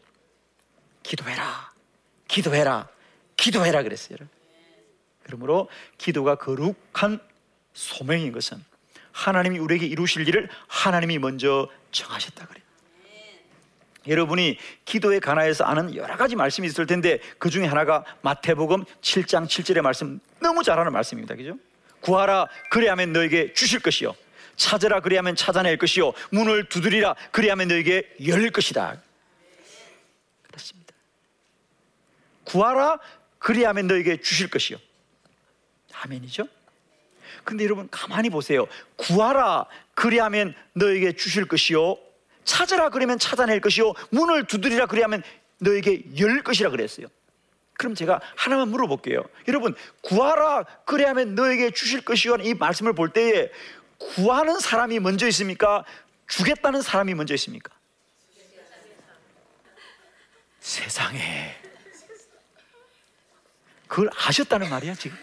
기도해라, 1.02 1.72
기도해라, 2.28 2.88
기도해라 3.37 3.83
그랬어요. 3.83 4.18
그러므로 5.22 5.68
기도가 5.96 6.35
거룩한 6.35 7.20
소명인 7.72 8.33
것은 8.33 8.62
하나님이 9.12 9.59
우리에게 9.59 9.87
이루실 9.87 10.28
일을 10.28 10.48
하나님이 10.66 11.18
먼저 11.18 11.68
정하셨다 11.92 12.46
그래요. 12.46 12.63
여러분이 14.07 14.59
기도에 14.85 15.19
관하여서 15.19 15.64
아는 15.64 15.95
여러 15.95 16.17
가지 16.17 16.37
말씀이 16.37 16.67
있을 16.67 16.87
텐데 16.87 17.21
그 17.38 17.51
중에 17.51 17.67
하나가 17.67 18.05
마태복음 18.23 18.85
7장 19.01 19.47
7절의 19.47 19.81
말씀 19.81 20.21
너무 20.40 20.62
잘 20.62 20.79
아는 20.79 20.93
말씀입니다. 20.93 21.35
그죠? 21.35 21.59
구하라 22.01 22.49
그리하면 22.71 23.12
너에게 23.12 23.55
주실 23.55 23.81
것이요 23.81 24.14
찾으라 24.57 25.01
그리하면 25.01 25.37
찾아낼 25.37 25.79
것이요 25.79 26.12
문을 26.31 26.69
두드리라 26.69 27.14
그리하면 27.31 27.69
너에게 27.69 28.14
열릴 28.27 28.51
것이다. 28.51 29.01
그렇습니다. 30.43 30.95
구하라 32.45 32.99
그리하면 33.38 33.87
너에게 33.87 34.21
주실 34.21 34.51
것이요. 34.51 34.79
아멘이죠? 35.93 36.47
근데 37.43 37.64
여러분 37.64 37.88
가만히 37.90 38.31
보세요. 38.31 38.67
구하라 38.97 39.67
그리하면 39.95 40.55
너에게 40.75 41.12
주실 41.12 41.47
것이요 41.47 41.97
찾으라 42.44 42.90
그러면 42.90 43.18
찾아낼 43.18 43.61
것이요 43.61 43.94
문을 44.11 44.44
두드리라 44.44 44.87
그리하면 44.87 45.22
너에게 45.59 46.02
열 46.18 46.42
것이라 46.42 46.70
그랬어요. 46.70 47.07
그럼 47.76 47.94
제가 47.94 48.20
하나만 48.37 48.68
물어볼게요. 48.68 49.24
여러분 49.48 49.74
구하라 50.02 50.64
그리하면 50.85 51.35
너에게 51.35 51.70
주실 51.70 52.02
것이요 52.02 52.37
이 52.37 52.54
말씀을 52.54 52.92
볼 52.92 53.12
때에 53.12 53.50
구하는 53.98 54.61
사람이 54.61 55.00
먼저 55.00 55.26
있습니까? 55.28 55.85
주겠다는 56.28 56.83
사람이 56.83 57.14
먼저 57.14 57.35
있습니까? 57.35 57.72
세상에 60.61 61.61
그걸 63.87 64.09
아셨다는 64.16 64.70
말이야 64.70 64.94
지금 64.94 65.16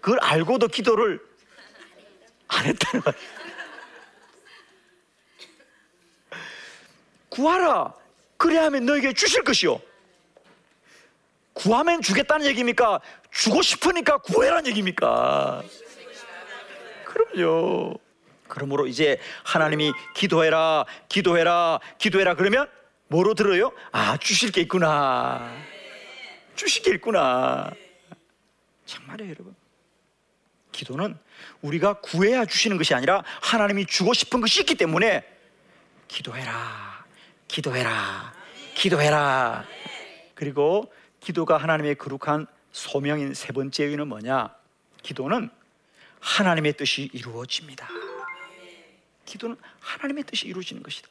그걸 0.00 0.18
알고도 0.20 0.68
기도를 0.68 1.20
안 2.48 2.64
했다는 2.64 3.02
말이야 3.04 3.35
구하라. 7.36 7.92
그래 8.38 8.56
하면 8.56 8.86
너에게 8.86 9.12
주실 9.12 9.44
것이요. 9.44 9.78
구하면 11.52 12.00
주겠다는 12.00 12.46
얘기입니까? 12.46 13.00
주고 13.30 13.60
싶으니까 13.60 14.18
구해라는 14.18 14.66
얘기입니까? 14.68 15.62
그럼요. 17.04 17.98
그러므로 18.48 18.86
이제 18.86 19.18
하나님이 19.44 19.92
기도해라, 20.14 20.86
기도해라, 21.08 21.78
기도해라 21.98 22.34
그러면 22.34 22.70
뭐로 23.08 23.34
들어요? 23.34 23.72
아, 23.92 24.16
주실 24.16 24.50
게 24.50 24.62
있구나. 24.62 25.54
주실 26.54 26.82
게 26.82 26.92
있구나. 26.92 27.70
정말이에요, 28.86 29.30
여러분. 29.30 29.54
기도는 30.72 31.18
우리가 31.60 32.00
구해야 32.00 32.44
주시는 32.44 32.78
것이 32.78 32.94
아니라 32.94 33.22
하나님이 33.42 33.86
주고 33.86 34.14
싶은 34.14 34.40
것이 34.40 34.60
있기 34.60 34.74
때문에 34.74 35.24
기도해라. 36.08 36.85
기도해라. 37.48 38.32
기도해라. 38.74 39.64
그리고 40.34 40.92
기도가 41.20 41.56
하나님의 41.56 41.96
거룩한 41.96 42.46
소명인 42.72 43.34
세 43.34 43.52
번째 43.52 43.84
의는 43.84 44.08
뭐냐? 44.08 44.54
기도는 45.02 45.50
하나님의 46.20 46.74
뜻이 46.74 47.10
이루어집니다. 47.12 47.88
기도는 49.24 49.56
하나님의 49.80 50.24
뜻이 50.24 50.46
이루어지는 50.46 50.82
것이다. 50.82 51.08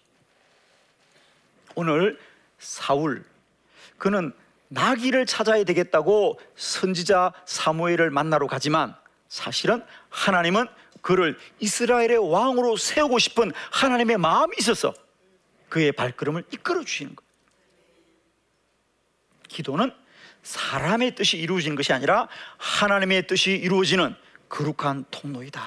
오늘 1.76 2.20
사울 2.60 3.26
그는 3.98 4.32
나귀를 4.68 5.26
찾아야 5.26 5.64
되겠다고 5.64 6.40
선지자 6.56 7.34
사무엘을 7.46 8.10
만나러 8.10 8.48
가지만 8.48 8.96
사실은 9.28 9.84
하나님은 10.10 10.68
그를 11.02 11.38
이스라엘의 11.60 12.18
왕으로 12.32 12.78
세우고 12.78 13.20
싶은 13.20 13.52
하나님의 13.72 14.18
마음이 14.18 14.56
있어서 14.60 14.94
그의 15.70 15.92
발걸음을 15.92 16.44
이끌어 16.52 16.84
주시는 16.84 17.16
거예요. 17.16 17.26
기도는 19.48 19.94
사람의 20.44 21.16
뜻이 21.16 21.38
이루어지는 21.38 21.76
것이 21.76 21.92
아니라 21.94 22.28
하나님의 22.58 23.28
뜻이 23.28 23.52
이루어지는 23.52 24.16
거룩한 24.50 25.06
통로이다. 25.12 25.62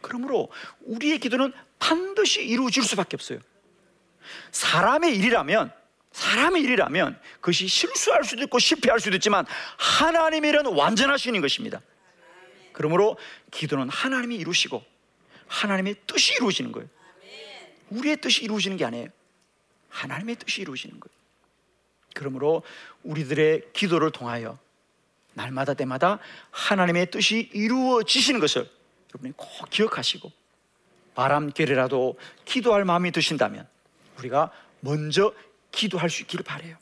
그러므로 0.00 0.50
우리의 0.80 1.18
기도는 1.18 1.52
반드시 1.78 2.44
이루어질 2.44 2.82
수밖에 2.82 3.16
없어요. 3.16 3.38
사람의 4.50 5.16
일이라면 5.16 5.72
사람의 6.12 6.62
일이라면 6.62 7.18
그것이 7.36 7.66
실수할 7.66 8.24
수도 8.24 8.42
있고 8.42 8.58
실패할 8.58 9.00
수도 9.00 9.16
있지만 9.16 9.46
하나님의 9.78 10.50
일은 10.50 10.66
완전하시는 10.66 11.40
것입니다. 11.40 11.80
그러므로 12.72 13.16
기도는 13.50 13.88
하나님이 13.88 14.36
이루시고 14.36 14.84
하나님의 15.52 15.96
뜻이 16.06 16.34
이루어지는 16.34 16.72
거예요. 16.72 16.88
우리의 17.90 18.16
뜻이 18.20 18.42
이루어지는 18.42 18.76
게 18.78 18.84
아니에요. 18.86 19.08
하나님의 19.90 20.36
뜻이 20.36 20.62
이루어지는 20.62 20.98
거예요. 20.98 21.12
그러므로 22.14 22.62
우리들의 23.02 23.72
기도를 23.72 24.10
통하여 24.10 24.58
날마다 25.34 25.74
때마다 25.74 26.18
하나님의 26.50 27.10
뜻이 27.10 27.50
이루어지시는 27.52 28.40
것을 28.40 28.68
여러분이 29.10 29.34
꼭 29.36 29.68
기억하시고 29.70 30.30
바람결이라도 31.14 32.18
기도할 32.46 32.84
마음이 32.84 33.12
드신다면 33.12 33.68
우리가 34.18 34.50
먼저 34.80 35.34
기도할 35.70 36.08
수 36.08 36.22
있기를 36.22 36.44
바래요. 36.44 36.76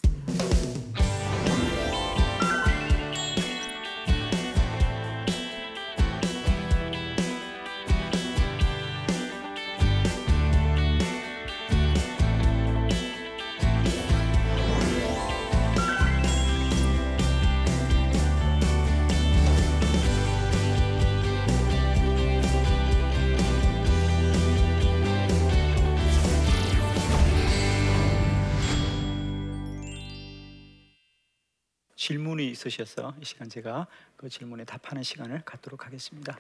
있으셔서 32.61 33.15
이 33.21 33.25
시간 33.25 33.49
제가 33.49 33.87
그 34.17 34.29
질문에 34.29 34.65
답하는 34.65 35.03
시간을 35.03 35.43
갖도록 35.45 35.87
하겠습니다. 35.87 36.39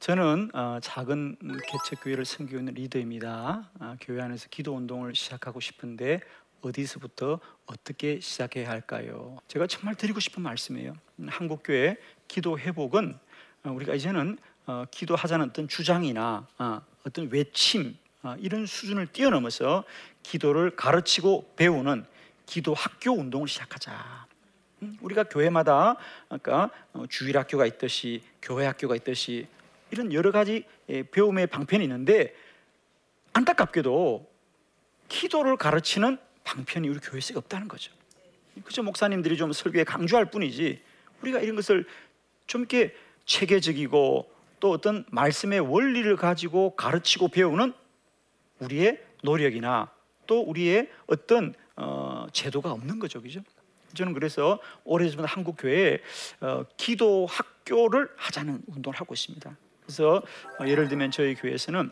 저는 0.00 0.50
어, 0.54 0.78
작은 0.80 1.36
개척 1.66 2.04
교회를 2.04 2.24
섬기고 2.24 2.58
있는 2.58 2.74
리더입니다. 2.74 3.70
아, 3.78 3.96
교회 4.00 4.22
안에서 4.22 4.48
기도 4.48 4.74
운동을 4.74 5.14
시작하고 5.14 5.60
싶은데 5.60 6.20
어디서부터 6.60 7.40
어떻게 7.66 8.20
시작해야 8.20 8.68
할까요? 8.68 9.38
제가 9.46 9.66
정말 9.66 9.94
드리고 9.94 10.20
싶은 10.20 10.42
말씀이에요. 10.42 10.94
음, 11.20 11.28
한국 11.28 11.62
교회 11.64 11.96
기도 12.26 12.58
회복은 12.58 13.18
어, 13.64 13.70
우리가 13.70 13.94
이제는 13.94 14.38
어, 14.66 14.84
기도하자는 14.90 15.50
어떤 15.50 15.66
주장이나 15.66 16.46
어떤 17.06 17.30
외침 17.30 17.96
이런 18.38 18.66
수준을 18.66 19.06
뛰어넘어서 19.06 19.84
기도를 20.22 20.76
가르치고 20.76 21.54
배우는 21.56 22.04
기도 22.44 22.74
학교 22.74 23.12
운동을 23.12 23.48
시작하자. 23.48 24.27
음, 24.82 24.96
우리가 25.00 25.24
교회마다 25.24 25.96
아까 26.28 26.70
어, 26.92 27.04
주일 27.08 27.38
학교가 27.38 27.66
있듯이 27.66 28.22
교회 28.40 28.66
학교가 28.66 28.96
있듯이 28.96 29.46
이런 29.90 30.12
여러 30.12 30.30
가지 30.30 30.64
예, 30.88 31.02
배움의 31.02 31.48
방편이 31.48 31.82
있는데 31.84 32.34
안타깝게도 33.32 34.28
기도를 35.08 35.56
가르치는 35.56 36.18
방편이 36.44 36.88
우리 36.88 36.98
교회에 36.98 37.20
없다는 37.34 37.68
거죠. 37.68 37.92
그저 38.64 38.82
목사님들이 38.82 39.36
좀 39.36 39.52
설교에 39.52 39.84
강조할 39.84 40.30
뿐이지 40.30 40.80
우리가 41.22 41.40
이런 41.40 41.56
것을 41.56 41.86
좀 42.46 42.62
이렇게 42.62 42.94
체계적이고 43.24 44.30
또 44.60 44.70
어떤 44.70 45.04
말씀의 45.10 45.60
원리를 45.60 46.16
가지고 46.16 46.74
가르치고 46.74 47.28
배우는 47.28 47.72
우리의 48.58 49.02
노력이나 49.22 49.90
또 50.26 50.40
우리의 50.40 50.90
어떤 51.06 51.54
어, 51.76 52.26
제도가 52.32 52.72
없는 52.72 52.98
거죠, 52.98 53.22
그죠? 53.22 53.40
저는 53.94 54.12
그래서 54.12 54.58
오래전부터 54.84 55.26
한국 55.26 55.56
교회에 55.58 55.98
어, 56.40 56.64
기도 56.76 57.26
학교를 57.26 58.08
하자는 58.16 58.62
운동을 58.66 58.98
하고 58.98 59.14
있습니다. 59.14 59.56
그래서 59.82 60.22
어, 60.60 60.66
예를 60.66 60.88
들면 60.88 61.10
저희 61.10 61.34
교회에서는 61.34 61.90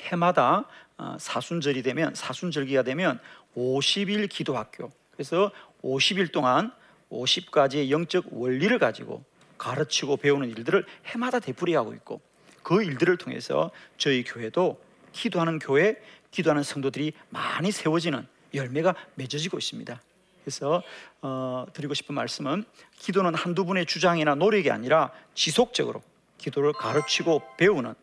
해마다 0.00 0.66
어, 0.96 1.16
사순절이 1.18 1.82
되면 1.82 2.14
사순절기가 2.14 2.82
되면 2.82 3.20
50일 3.56 4.28
기도 4.28 4.56
학교. 4.56 4.90
그래서 5.12 5.50
50일 5.82 6.32
동안 6.32 6.72
50가지의 7.10 7.90
영적 7.90 8.26
원리를 8.30 8.76
가지고 8.78 9.24
가르치고 9.58 10.16
배우는 10.16 10.50
일들을 10.50 10.84
해마다 11.06 11.38
되풀이하고 11.38 11.94
있고 11.94 12.20
그 12.62 12.82
일들을 12.82 13.16
통해서 13.18 13.70
저희 13.98 14.24
교회도 14.24 14.82
기도하는 15.12 15.58
교회, 15.58 15.96
기도하는 16.30 16.62
성도들이 16.62 17.12
많이 17.30 17.70
세워지는 17.70 18.26
열매가 18.52 18.94
맺어지고 19.14 19.58
있습니다. 19.58 20.00
그래서 20.44 20.82
어, 21.22 21.64
드리고 21.72 21.94
싶은 21.94 22.14
말씀은 22.14 22.64
기도는 22.98 23.34
한두 23.34 23.64
분의 23.64 23.86
주장이나 23.86 24.34
노력이 24.34 24.70
아니라 24.70 25.10
지속적으로 25.34 26.02
기도를 26.36 26.74
가르치고 26.74 27.42
배우는 27.56 27.94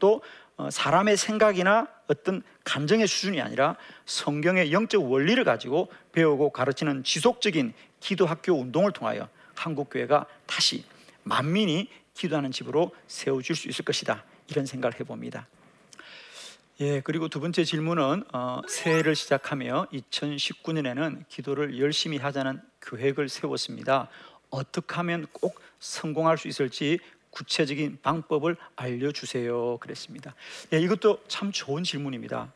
또 0.00 0.22
어, 0.56 0.70
사람의 0.70 1.16
생각이나 1.16 1.88
어떤 2.08 2.42
감정의 2.64 3.06
수준이 3.06 3.40
아니라 3.40 3.76
성경의 4.06 4.72
영적 4.72 5.10
원리를 5.10 5.42
가지고 5.44 5.90
배우고 6.12 6.50
가르치는 6.50 7.04
지속적인 7.04 7.74
기도 8.00 8.26
학교 8.26 8.54
운동을 8.54 8.92
통하여 8.92 9.28
한국 9.54 9.90
교회가 9.90 10.26
다시 10.46 10.84
만민이 11.24 11.88
기도하는 12.14 12.50
집으로 12.50 12.92
세워질 13.06 13.56
수 13.56 13.68
있을 13.68 13.84
것이다 13.84 14.24
이런 14.48 14.66
생각을 14.66 14.98
해봅니다. 15.00 15.46
예, 16.80 17.00
그리고 17.00 17.28
두 17.28 17.38
번째 17.38 17.64
질문은 17.64 18.24
어, 18.32 18.62
새해를 18.66 19.14
시작하며 19.14 19.88
2019년에는 19.92 21.24
기도를 21.28 21.78
열심히 21.78 22.16
하자는 22.16 22.60
계획을 22.80 23.28
세웠습니다. 23.28 24.08
어떻게 24.48 24.94
하면 24.96 25.26
꼭 25.32 25.60
성공할 25.80 26.38
수 26.38 26.48
있을지 26.48 26.98
구체적인 27.30 27.98
방법을 28.02 28.56
알려주세요. 28.76 29.78
그랬습니다. 29.78 30.34
예, 30.72 30.80
이것도 30.80 31.22
참 31.28 31.52
좋은 31.52 31.84
질문입니다. 31.84 32.50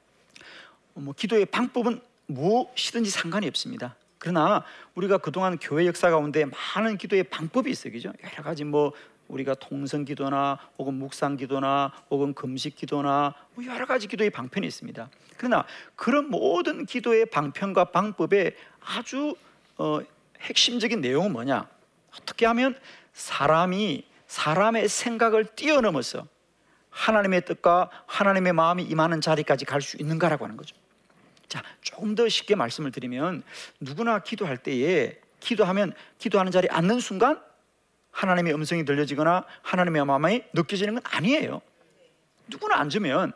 뭐 0.94 1.14
기도의 1.14 1.44
방법은 1.46 2.00
무엇이든지 2.26 3.10
상관이 3.10 3.46
없습니다. 3.48 3.96
그러나 4.18 4.64
우리가 4.94 5.18
그동안 5.18 5.58
교회 5.58 5.86
역사 5.86 6.10
가운데 6.10 6.46
많은 6.74 6.96
기도의 6.96 7.24
방법이 7.24 7.70
있어요. 7.70 7.92
그죠? 7.92 8.12
여러 8.22 8.42
가지 8.42 8.64
뭐 8.64 8.92
우리가 9.28 9.54
통성 9.54 10.04
기도나 10.04 10.58
혹은 10.78 10.94
묵상 10.94 11.36
기도나 11.36 11.92
혹은 12.10 12.34
금식 12.34 12.76
기도나 12.76 13.34
뭐 13.54 13.64
여러 13.64 13.86
가지 13.86 14.06
기도의 14.06 14.30
방편이 14.30 14.66
있습니다. 14.66 15.08
그러나 15.36 15.64
그런 15.94 16.30
모든 16.30 16.86
기도의 16.86 17.26
방편과 17.26 17.86
방법의 17.86 18.56
아주 18.80 19.34
어, 19.78 20.00
핵심적인 20.40 21.00
내용은 21.00 21.32
뭐냐? 21.32 21.68
어떻게 22.18 22.46
하면 22.46 22.78
사람이 23.12 24.04
사람의 24.26 24.88
생각을 24.88 25.44
뛰어넘어서 25.54 26.26
하나님의 26.90 27.44
뜻과 27.44 27.90
하나님의 28.06 28.52
마음이 28.54 28.82
임하는 28.84 29.20
자리까지 29.20 29.64
갈 29.64 29.82
수 29.82 29.96
있는가라고 29.98 30.44
하는 30.44 30.56
거죠. 30.56 30.74
자, 31.46 31.62
조금 31.80 32.14
더 32.14 32.28
쉽게 32.28 32.54
말씀을 32.54 32.90
드리면 32.90 33.42
누구나 33.80 34.18
기도할 34.20 34.56
때에 34.56 35.18
기도하면 35.40 35.92
기도하는 36.18 36.50
자리에 36.50 36.68
앉는 36.70 37.00
순간 37.00 37.40
하나님의 38.16 38.54
음성이 38.54 38.84
들려지거나 38.84 39.44
하나님의 39.60 40.06
마음이 40.06 40.42
느껴지는 40.54 40.94
건 40.94 41.02
아니에요. 41.04 41.60
누구나 42.48 42.76
앉으면 42.78 43.32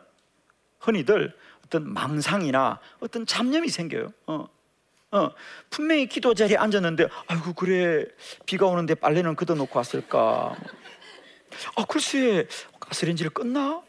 흔히들 0.79 1.37
어떤 1.63 1.93
망상이나 1.93 2.79
어떤 2.99 3.27
잡념이 3.27 3.69
생겨요. 3.69 4.11
어, 4.25 4.47
어, 5.11 5.31
분명히 5.69 6.07
기도 6.07 6.33
자리에 6.33 6.57
앉았는데, 6.57 7.07
아이고, 7.27 7.53
그래, 7.53 8.05
비가 8.47 8.65
오는데 8.65 8.95
빨래는 8.95 9.35
걷어놓고 9.35 9.77
왔을까? 9.77 10.55
아, 11.75 11.85
글쎄, 11.87 12.47
가스레인지를 12.79 13.31
껐나? 13.31 13.83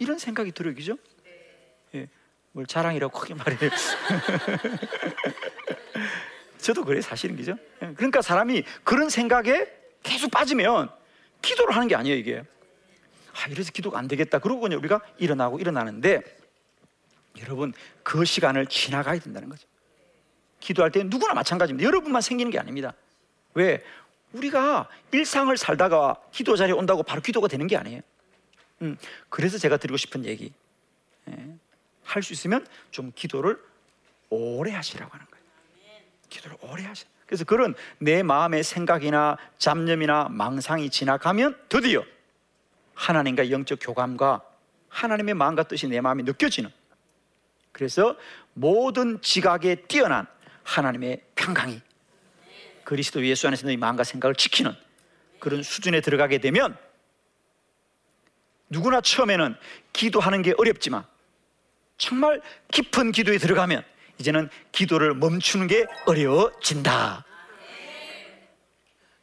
이런 0.00 0.18
생각이 0.18 0.52
들어요, 0.52 0.74
그죠? 0.74 0.98
예, 1.94 2.08
뭘 2.50 2.66
자랑이라고 2.66 3.16
크게 3.18 3.34
말해요. 3.34 3.70
저도 6.62 6.84
그래 6.84 7.00
사실은 7.00 7.36
그죠? 7.36 7.56
예, 7.82 7.92
그러니까 7.94 8.22
사람이 8.22 8.64
그런 8.84 9.10
생각에 9.10 9.66
계속 10.02 10.30
빠지면 10.30 10.90
기도를 11.42 11.74
하는 11.74 11.88
게 11.88 11.94
아니에요 11.96 12.16
이게. 12.16 12.42
아 13.34 13.48
이래서 13.48 13.72
기도가 13.72 13.98
안 13.98 14.08
되겠다. 14.08 14.38
그러고 14.38 14.60
그냥 14.62 14.78
우리가 14.78 15.00
일어나고 15.18 15.58
일어나는데 15.58 16.22
여러분 17.40 17.72
그 18.02 18.24
시간을 18.24 18.66
지나가야 18.66 19.18
된다는 19.18 19.48
거죠. 19.48 19.66
기도할 20.60 20.92
때 20.92 21.02
누구나 21.02 21.34
마찬가지입니다. 21.34 21.86
여러분만 21.86 22.22
생기는 22.22 22.50
게 22.50 22.58
아닙니다. 22.58 22.94
왜? 23.54 23.82
우리가 24.32 24.88
일상을 25.10 25.54
살다가 25.56 26.16
기도 26.30 26.56
자리에 26.56 26.72
온다고 26.72 27.02
바로 27.02 27.20
기도가 27.20 27.48
되는 27.48 27.66
게 27.66 27.76
아니에요. 27.76 28.00
음, 28.82 28.96
그래서 29.28 29.58
제가 29.58 29.76
드리고 29.76 29.96
싶은 29.96 30.24
얘기 30.24 30.52
예, 31.28 31.56
할수 32.04 32.32
있으면 32.32 32.66
좀 32.90 33.12
기도를 33.14 33.58
오래 34.30 34.72
하시라고 34.72 35.12
하는 35.12 35.26
거예요. 35.26 35.31
기도를 36.32 36.56
오래 36.62 36.84
하시. 36.84 37.04
그래서 37.26 37.44
그런 37.44 37.74
내 37.98 38.22
마음의 38.22 38.64
생각이나 38.64 39.36
잡념이나 39.58 40.28
망상이 40.30 40.90
지나가면 40.90 41.58
드디어 41.68 42.04
하나님과 42.94 43.50
영적 43.50 43.78
교감과 43.80 44.42
하나님의 44.88 45.34
마음과 45.34 45.64
뜻이 45.64 45.86
내 45.88 46.00
마음에 46.00 46.22
느껴지는. 46.22 46.70
그래서 47.72 48.16
모든 48.54 49.20
지각에 49.22 49.76
뛰어난 49.86 50.26
하나님의 50.62 51.22
평강이 51.34 51.80
그리스도 52.84 53.24
예수 53.24 53.46
안에서 53.46 53.66
너희 53.66 53.76
마음과 53.76 54.04
생각을 54.04 54.34
지키는 54.34 54.74
그런 55.38 55.62
수준에 55.62 56.00
들어가게 56.00 56.38
되면 56.38 56.76
누구나 58.68 59.00
처음에는 59.00 59.56
기도하는 59.92 60.42
게 60.42 60.54
어렵지만 60.56 61.04
정말 61.96 62.40
깊은 62.70 63.12
기도에 63.12 63.38
들어가면 63.38 63.84
이제는 64.18 64.48
기도를 64.72 65.14
멈추는 65.14 65.66
게 65.66 65.86
어려워진다. 66.06 67.24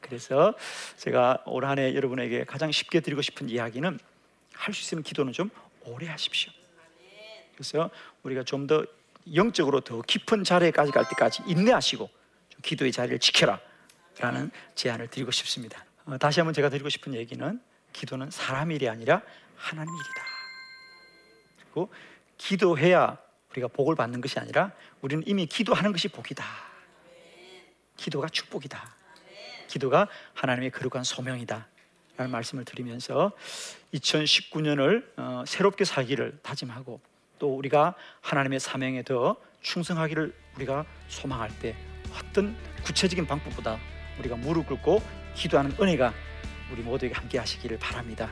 그래서 0.01 0.53
제가 0.97 1.43
올 1.45 1.65
한 1.65 1.77
해 1.79 1.93
여러분에게 1.95 2.43
가장 2.45 2.71
쉽게 2.71 2.99
드리고 2.99 3.21
싶은 3.21 3.49
이야기는 3.49 3.99
할 4.53 4.73
수 4.73 4.81
있으면 4.81 5.03
기도는 5.03 5.31
좀 5.33 5.49
오래 5.85 6.07
하십시오. 6.07 6.51
그래서 7.53 7.89
우리가 8.23 8.43
좀 8.43 8.67
더 8.67 8.83
영적으로 9.35 9.81
더 9.81 10.01
깊은 10.01 10.43
자리에까지 10.43 10.91
갈 10.91 11.07
때까지 11.07 11.43
인내하시고 11.45 12.09
기도의 12.63 12.91
자리를 12.91 13.19
지켜라 13.19 13.59
라는 14.17 14.49
제안을 14.75 15.07
드리고 15.09 15.29
싶습니다. 15.31 15.85
어, 16.05 16.17
다시 16.17 16.39
한번 16.39 16.53
제가 16.53 16.69
드리고 16.69 16.89
싶은 16.89 17.13
얘기는 17.13 17.61
기도는 17.93 18.31
사람 18.31 18.71
일이 18.71 18.89
아니라 18.89 19.21
하나님 19.55 19.93
일이다. 19.93 20.23
그리고 21.59 21.93
기도해야 22.37 23.17
우리가 23.51 23.67
복을 23.67 23.95
받는 23.95 24.21
것이 24.21 24.39
아니라 24.39 24.71
우리는 25.01 25.23
이미 25.25 25.45
기도하는 25.45 25.91
것이 25.91 26.07
복이다. 26.07 26.43
기도가 27.97 28.27
축복이다. 28.29 28.95
기도가 29.67 30.07
하나님의 30.33 30.71
거룩한 30.71 31.03
소명이다. 31.03 31.67
라는 32.17 32.31
말씀을 32.31 32.65
드리면서 32.65 33.31
2019년을 33.93 35.05
어, 35.17 35.43
새롭게 35.47 35.85
살기를 35.85 36.39
다짐하고 36.43 36.99
또 37.39 37.55
우리가 37.55 37.95
하나님의 38.21 38.59
사명에 38.59 39.03
더 39.03 39.37
충성하기를 39.61 40.33
우리가 40.55 40.85
소망할 41.07 41.49
때 41.59 41.75
어떤 42.13 42.57
구체적인 42.83 43.25
방법보다 43.25 43.79
우리가 44.19 44.35
무릎 44.35 44.67
꿇고 44.67 45.01
기도하는 45.35 45.71
은혜가 45.79 46.13
우리 46.71 46.81
모두에게 46.81 47.15
함께 47.15 47.37
하시기를 47.37 47.79
바랍니다. 47.79 48.29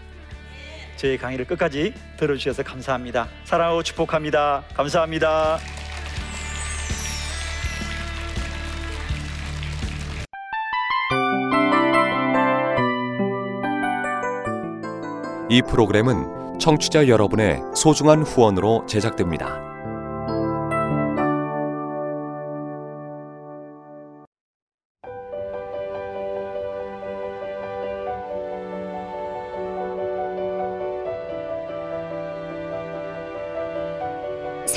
저희 0.98 1.18
강의를 1.18 1.46
끝까지 1.46 1.94
들어주셔서 2.18 2.64
감사합니다. 2.64 3.28
사랑하고 3.46 3.84
축복합니다. 3.84 4.64
감사합니다. 4.74 5.60
이 15.50 15.62
프로그램은 15.62 16.60
청취자 16.60 17.08
여러분의 17.08 17.62
소중한 17.74 18.22
후원으로 18.22 18.86
제작됩니다. 18.88 19.77